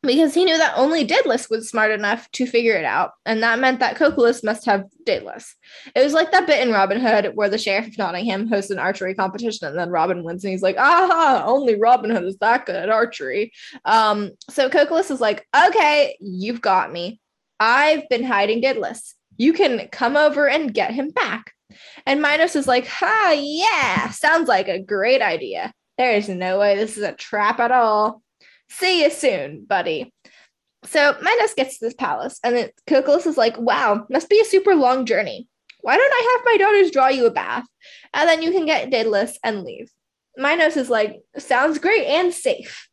Because 0.06 0.34
he 0.34 0.44
knew 0.44 0.56
that 0.56 0.74
only 0.76 1.04
Daedalus 1.04 1.50
was 1.50 1.68
smart 1.68 1.90
enough 1.90 2.30
to 2.32 2.46
figure 2.46 2.76
it 2.76 2.84
out, 2.84 3.12
and 3.24 3.42
that 3.42 3.58
meant 3.58 3.80
that 3.80 3.96
Cocalus 3.96 4.44
must 4.44 4.64
have 4.66 4.84
Daedalus. 5.04 5.54
It 5.94 6.02
was 6.02 6.12
like 6.12 6.30
that 6.32 6.46
bit 6.46 6.66
in 6.66 6.72
Robin 6.72 7.00
Hood 7.00 7.32
where 7.34 7.48
the 7.48 7.58
sheriff 7.58 7.88
of 7.88 7.98
Nottingham 7.98 8.48
hosts 8.48 8.70
an 8.70 8.78
archery 8.78 9.14
competition, 9.14 9.68
and 9.68 9.78
then 9.78 9.90
Robin 9.90 10.22
wins, 10.22 10.44
and 10.44 10.52
he's 10.52 10.62
like, 10.62 10.76
aha, 10.78 11.44
only 11.46 11.74
Robin 11.74 12.10
Hood 12.10 12.24
is 12.24 12.38
that 12.38 12.66
good 12.66 12.76
at 12.76 12.88
archery. 12.88 13.52
Um, 13.84 14.30
so 14.48 14.70
Cocalus 14.70 15.10
is 15.10 15.20
like, 15.20 15.46
okay, 15.54 16.16
you've 16.20 16.60
got 16.60 16.92
me. 16.92 17.20
I've 17.58 18.08
been 18.08 18.24
hiding 18.24 18.60
Daedalus. 18.60 19.14
You 19.36 19.52
can 19.52 19.88
come 19.88 20.16
over 20.16 20.48
and 20.48 20.72
get 20.72 20.92
him 20.92 21.10
back. 21.10 21.52
And 22.06 22.22
Minos 22.22 22.56
is 22.56 22.66
like, 22.66 22.86
ha, 22.86 23.34
yeah, 23.36 24.10
sounds 24.10 24.48
like 24.48 24.68
a 24.68 24.80
great 24.80 25.20
idea. 25.20 25.72
There 25.98 26.12
is 26.12 26.28
no 26.28 26.58
way 26.58 26.76
this 26.76 26.96
is 26.96 27.02
a 27.02 27.12
trap 27.12 27.58
at 27.58 27.72
all. 27.72 28.22
See 28.68 29.02
you 29.02 29.10
soon, 29.10 29.64
buddy. 29.64 30.12
So 30.84 31.16
Minos 31.20 31.54
gets 31.54 31.78
to 31.78 31.86
this 31.86 31.94
palace, 31.94 32.38
and 32.44 32.56
then 32.56 32.70
Cocalus 32.86 33.26
is 33.26 33.36
like, 33.36 33.58
wow, 33.58 34.06
must 34.10 34.28
be 34.28 34.40
a 34.40 34.44
super 34.44 34.74
long 34.74 35.04
journey. 35.04 35.48
Why 35.80 35.96
don't 35.96 36.12
I 36.12 36.36
have 36.36 36.44
my 36.44 36.56
daughters 36.58 36.90
draw 36.90 37.08
you 37.08 37.26
a 37.26 37.30
bath? 37.30 37.66
And 38.12 38.28
then 38.28 38.42
you 38.42 38.50
can 38.52 38.66
get 38.66 38.90
Daedalus 38.90 39.38
and 39.42 39.62
leave. 39.62 39.90
Minos 40.36 40.76
is 40.76 40.90
like, 40.90 41.20
sounds 41.38 41.78
great 41.78 42.06
and 42.06 42.32
safe. 42.32 42.88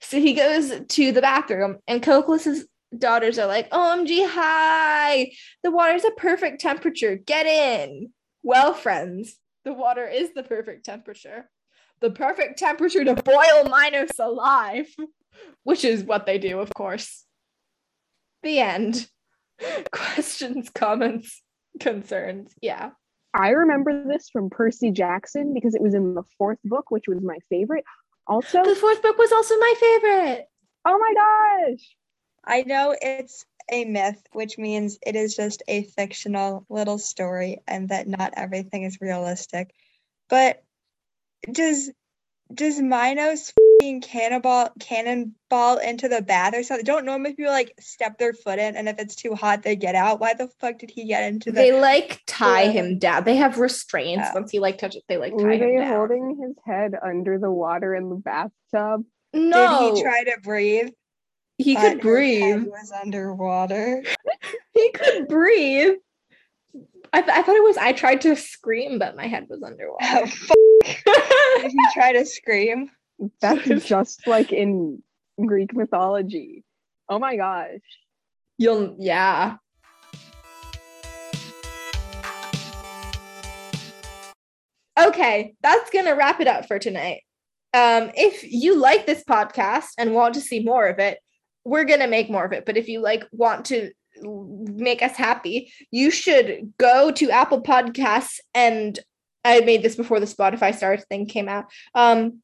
So 0.00 0.20
he 0.20 0.34
goes 0.34 0.72
to 0.88 1.12
the 1.12 1.20
bathroom, 1.20 1.78
and 1.86 2.02
Cocalus' 2.02 2.64
daughters 2.96 3.38
are 3.38 3.46
like, 3.46 3.70
OMG, 3.70 4.26
hi, 4.28 5.30
the 5.62 5.70
water's 5.70 6.04
a 6.04 6.10
perfect 6.12 6.60
temperature. 6.60 7.16
Get 7.16 7.46
in. 7.46 8.12
Well, 8.42 8.74
friends, 8.74 9.36
the 9.64 9.72
water 9.72 10.06
is 10.06 10.32
the 10.34 10.42
perfect 10.42 10.84
temperature. 10.84 11.50
The 12.00 12.10
perfect 12.10 12.58
temperature 12.58 13.04
to 13.04 13.14
boil 13.14 13.64
Minos 13.64 14.18
alive, 14.18 14.86
which 15.64 15.84
is 15.84 16.04
what 16.04 16.26
they 16.26 16.38
do, 16.38 16.60
of 16.60 16.72
course. 16.74 17.24
The 18.42 18.60
end. 18.60 19.08
Questions, 19.90 20.68
comments, 20.74 21.42
concerns. 21.80 22.54
Yeah. 22.60 22.90
I 23.34 23.50
remember 23.50 24.04
this 24.06 24.28
from 24.30 24.50
Percy 24.50 24.90
Jackson 24.90 25.52
because 25.54 25.74
it 25.74 25.82
was 25.82 25.94
in 25.94 26.14
the 26.14 26.22
fourth 26.38 26.58
book, 26.64 26.90
which 26.90 27.04
was 27.08 27.20
my 27.22 27.38
favorite. 27.48 27.84
Also, 28.26 28.64
The 28.64 28.74
fourth 28.74 29.02
book 29.02 29.18
was 29.18 29.32
also 29.32 29.54
my 29.56 29.74
favorite. 29.78 30.46
oh 30.84 30.98
my 30.98 31.14
gosh, 31.74 31.96
I 32.44 32.62
know 32.62 32.94
it's 33.00 33.44
a 33.70 33.84
myth, 33.84 34.22
which 34.32 34.58
means 34.58 34.98
it 35.04 35.16
is 35.16 35.34
just 35.34 35.62
a 35.68 35.82
fictional 35.84 36.64
little 36.68 36.98
story 36.98 37.58
and 37.66 37.88
that 37.88 38.06
not 38.06 38.32
everything 38.36 38.84
is 38.84 38.98
realistic. 39.00 39.70
But 40.28 40.62
does 41.50 41.90
does 42.54 42.78
Minos 42.80 43.48
f***ing 43.50 44.00
cannonball 44.00 44.70
cannonball 44.78 45.78
into 45.78 46.08
the 46.08 46.22
bath 46.22 46.54
or 46.54 46.62
something? 46.62 46.84
Don't 46.84 47.04
normally 47.04 47.34
people 47.34 47.50
like 47.52 47.72
step 47.80 48.18
their 48.18 48.32
foot 48.32 48.60
in 48.60 48.76
and 48.76 48.88
if 48.88 49.00
it's 49.00 49.16
too 49.16 49.34
hot 49.34 49.62
they 49.64 49.74
get 49.74 49.96
out. 49.96 50.20
Why 50.20 50.34
the 50.34 50.48
fuck 50.60 50.78
did 50.78 50.90
he 50.90 51.06
get 51.06 51.24
into 51.24 51.50
the 51.50 51.56
They 51.60 51.72
like 51.72 52.22
tie 52.26 52.62
Yeah. 52.64 52.70
him 52.70 52.98
down. 53.00 53.24
They 53.24 53.34
have 53.36 53.58
restraints. 53.58 54.26
Yeah. 54.26 54.34
Once 54.34 54.52
he 54.52 54.60
like 54.60 54.78
touches, 54.78 55.02
they 55.08 55.16
like 55.16 55.32
tie 55.36 55.42
were 55.42 55.52
him 55.54 55.60
they 55.60 55.76
down. 55.80 55.92
holding 55.96 56.38
his 56.40 56.54
head 56.64 56.94
under 57.02 57.38
the 57.38 57.50
water 57.50 57.94
in 57.96 58.08
the 58.10 58.14
bathtub? 58.16 59.04
no, 59.34 59.90
Did 59.90 59.96
he 59.96 60.02
try 60.02 60.22
to 60.24 60.36
breathe? 60.42 60.90
he 61.58 61.74
but 61.74 61.80
could 61.80 61.92
his 61.94 62.00
breathe. 62.02 62.42
head 62.60 62.66
was 62.66 62.92
underwater. 63.02 64.02
He 64.74 64.90
could 64.92 65.26
breathe. 65.28 65.94
I, 67.12 67.22
th- 67.22 67.36
I 67.36 67.42
thought 67.42 67.56
it 67.56 67.62
was 67.62 67.76
I 67.76 67.92
tried 67.92 68.20
to 68.22 68.36
scream, 68.36 68.98
but 68.98 69.16
my 69.16 69.26
head 69.26 69.46
was 69.48 69.60
Oh, 69.62 69.66
underwater. 69.66 70.26
fuck. 70.26 70.56
Did 71.62 71.72
he 71.72 71.86
try 71.94 72.12
to 72.12 72.24
scream? 72.24 72.90
That's 73.40 73.84
just 73.86 74.26
like 74.26 74.52
in 74.52 75.02
Greek 75.44 75.74
mythology. 75.74 76.64
Oh 77.08 77.18
my 77.18 77.36
gosh. 77.36 77.80
You'll 78.58 78.96
yeah. 78.98 79.56
Okay, 84.98 85.54
that's 85.62 85.90
gonna 85.90 86.14
wrap 86.16 86.40
it 86.40 86.46
up 86.48 86.66
for 86.66 86.78
tonight. 86.78 87.22
Um, 87.74 88.10
if 88.14 88.42
you 88.42 88.76
like 88.78 89.06
this 89.06 89.22
podcast 89.28 89.88
and 89.98 90.14
want 90.14 90.34
to 90.34 90.40
see 90.40 90.60
more 90.60 90.86
of 90.86 90.98
it, 90.98 91.18
we're 91.64 91.84
gonna 91.84 92.08
make 92.08 92.30
more 92.30 92.44
of 92.46 92.52
it. 92.52 92.64
But 92.64 92.78
if 92.78 92.88
you 92.88 93.00
like 93.00 93.24
want 93.30 93.66
to 93.66 93.90
make 94.22 95.02
us 95.02 95.16
happy, 95.16 95.72
you 95.90 96.10
should 96.10 96.72
go 96.78 97.10
to 97.12 97.30
Apple 97.30 97.62
Podcasts 97.62 98.38
and 98.54 98.98
I 99.44 99.60
made 99.60 99.82
this 99.82 99.96
before 99.96 100.18
the 100.18 100.26
Spotify 100.26 100.74
stars 100.74 101.04
thing 101.08 101.26
came 101.26 101.48
out. 101.48 101.66
Um, 101.94 102.42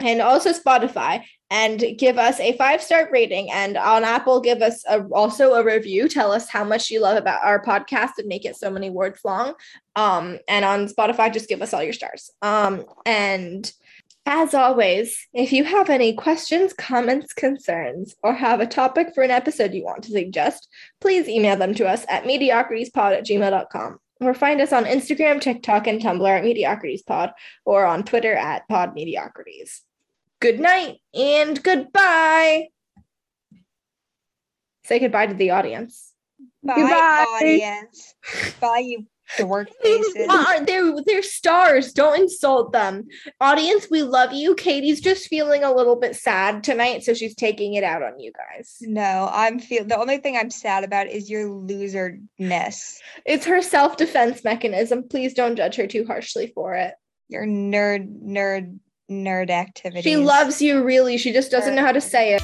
and 0.00 0.20
also 0.20 0.52
Spotify 0.52 1.24
and 1.50 1.82
give 1.98 2.18
us 2.18 2.40
a 2.40 2.56
five 2.56 2.82
star 2.82 3.08
rating. 3.12 3.50
And 3.50 3.76
on 3.76 4.04
Apple, 4.04 4.40
give 4.40 4.62
us 4.62 4.84
a, 4.88 5.02
also 5.08 5.54
a 5.54 5.64
review. 5.64 6.08
Tell 6.08 6.32
us 6.32 6.48
how 6.48 6.64
much 6.64 6.90
you 6.90 7.00
love 7.00 7.16
about 7.16 7.44
our 7.44 7.62
podcast 7.62 8.12
and 8.18 8.26
make 8.26 8.44
it 8.44 8.56
so 8.56 8.70
many 8.70 8.90
words 8.90 9.20
long. 9.24 9.54
Um, 9.94 10.38
and 10.48 10.64
on 10.64 10.88
Spotify, 10.88 11.32
just 11.32 11.48
give 11.48 11.62
us 11.62 11.72
all 11.72 11.82
your 11.82 11.92
stars. 11.92 12.30
Um, 12.40 12.84
and 13.06 13.70
as 14.24 14.54
always, 14.54 15.26
if 15.34 15.52
you 15.52 15.64
have 15.64 15.90
any 15.90 16.12
questions, 16.14 16.72
comments, 16.72 17.32
concerns, 17.32 18.14
or 18.22 18.32
have 18.34 18.60
a 18.60 18.66
topic 18.66 19.14
for 19.14 19.22
an 19.24 19.30
episode 19.30 19.74
you 19.74 19.84
want 19.84 20.04
to 20.04 20.12
suggest, 20.12 20.68
please 21.00 21.28
email 21.28 21.56
them 21.56 21.74
to 21.74 21.86
us 21.88 22.04
at 22.08 22.24
mediocritiespod 22.24 23.16
at 23.18 23.26
gmail.com. 23.26 23.98
Or 24.20 24.34
find 24.34 24.60
us 24.60 24.72
on 24.72 24.84
Instagram, 24.84 25.40
TikTok, 25.40 25.88
and 25.88 26.00
Tumblr 26.00 26.28
at 26.28 26.44
mediocritiespod, 26.44 27.32
or 27.64 27.84
on 27.84 28.04
Twitter 28.04 28.34
at 28.34 28.68
podmediocrities. 28.70 29.80
good 30.40 30.60
night 30.60 30.98
and 31.14 31.60
goodbye. 31.62 32.68
Say 34.84 34.98
goodbye 35.00 35.26
to 35.26 35.34
the 35.34 35.50
audience. 35.50 36.12
Bye, 36.62 36.74
Goodbye. 36.76 37.26
audience. 37.40 38.14
Bye, 38.60 38.78
you 38.86 39.06
dork 39.38 39.68
faces. 39.82 40.26
Are- 40.28 40.64
They're, 40.64 40.94
they're 41.06 41.22
stars. 41.22 41.92
Don't 41.92 42.20
insult 42.20 42.72
them. 42.72 43.06
Audience, 43.40 43.88
we 43.90 44.02
love 44.02 44.32
you. 44.32 44.54
Katie's 44.54 45.00
just 45.00 45.28
feeling 45.28 45.64
a 45.64 45.72
little 45.74 45.96
bit 45.96 46.16
sad 46.16 46.62
tonight, 46.64 47.04
so 47.04 47.14
she's 47.14 47.34
taking 47.34 47.74
it 47.74 47.84
out 47.84 48.02
on 48.02 48.18
you 48.18 48.32
guys. 48.32 48.78
No, 48.80 49.28
I'm 49.32 49.58
feel 49.58 49.84
the 49.84 49.98
only 49.98 50.18
thing 50.18 50.36
I'm 50.36 50.50
sad 50.50 50.84
about 50.84 51.08
is 51.08 51.30
your 51.30 51.48
loserness. 51.48 52.98
It's 53.24 53.46
her 53.46 53.62
self 53.62 53.96
defense 53.96 54.44
mechanism. 54.44 55.08
Please 55.08 55.34
don't 55.34 55.56
judge 55.56 55.76
her 55.76 55.86
too 55.86 56.04
harshly 56.06 56.48
for 56.54 56.74
it. 56.74 56.94
Your 57.28 57.46
nerd, 57.46 58.22
nerd, 58.22 58.78
nerd 59.10 59.50
activity. 59.50 60.02
She 60.02 60.16
loves 60.16 60.60
you, 60.60 60.82
really. 60.82 61.16
She 61.18 61.32
just 61.32 61.50
doesn't 61.50 61.74
know 61.74 61.82
how 61.82 61.92
to 61.92 62.00
say 62.00 62.34
it. 62.34 62.42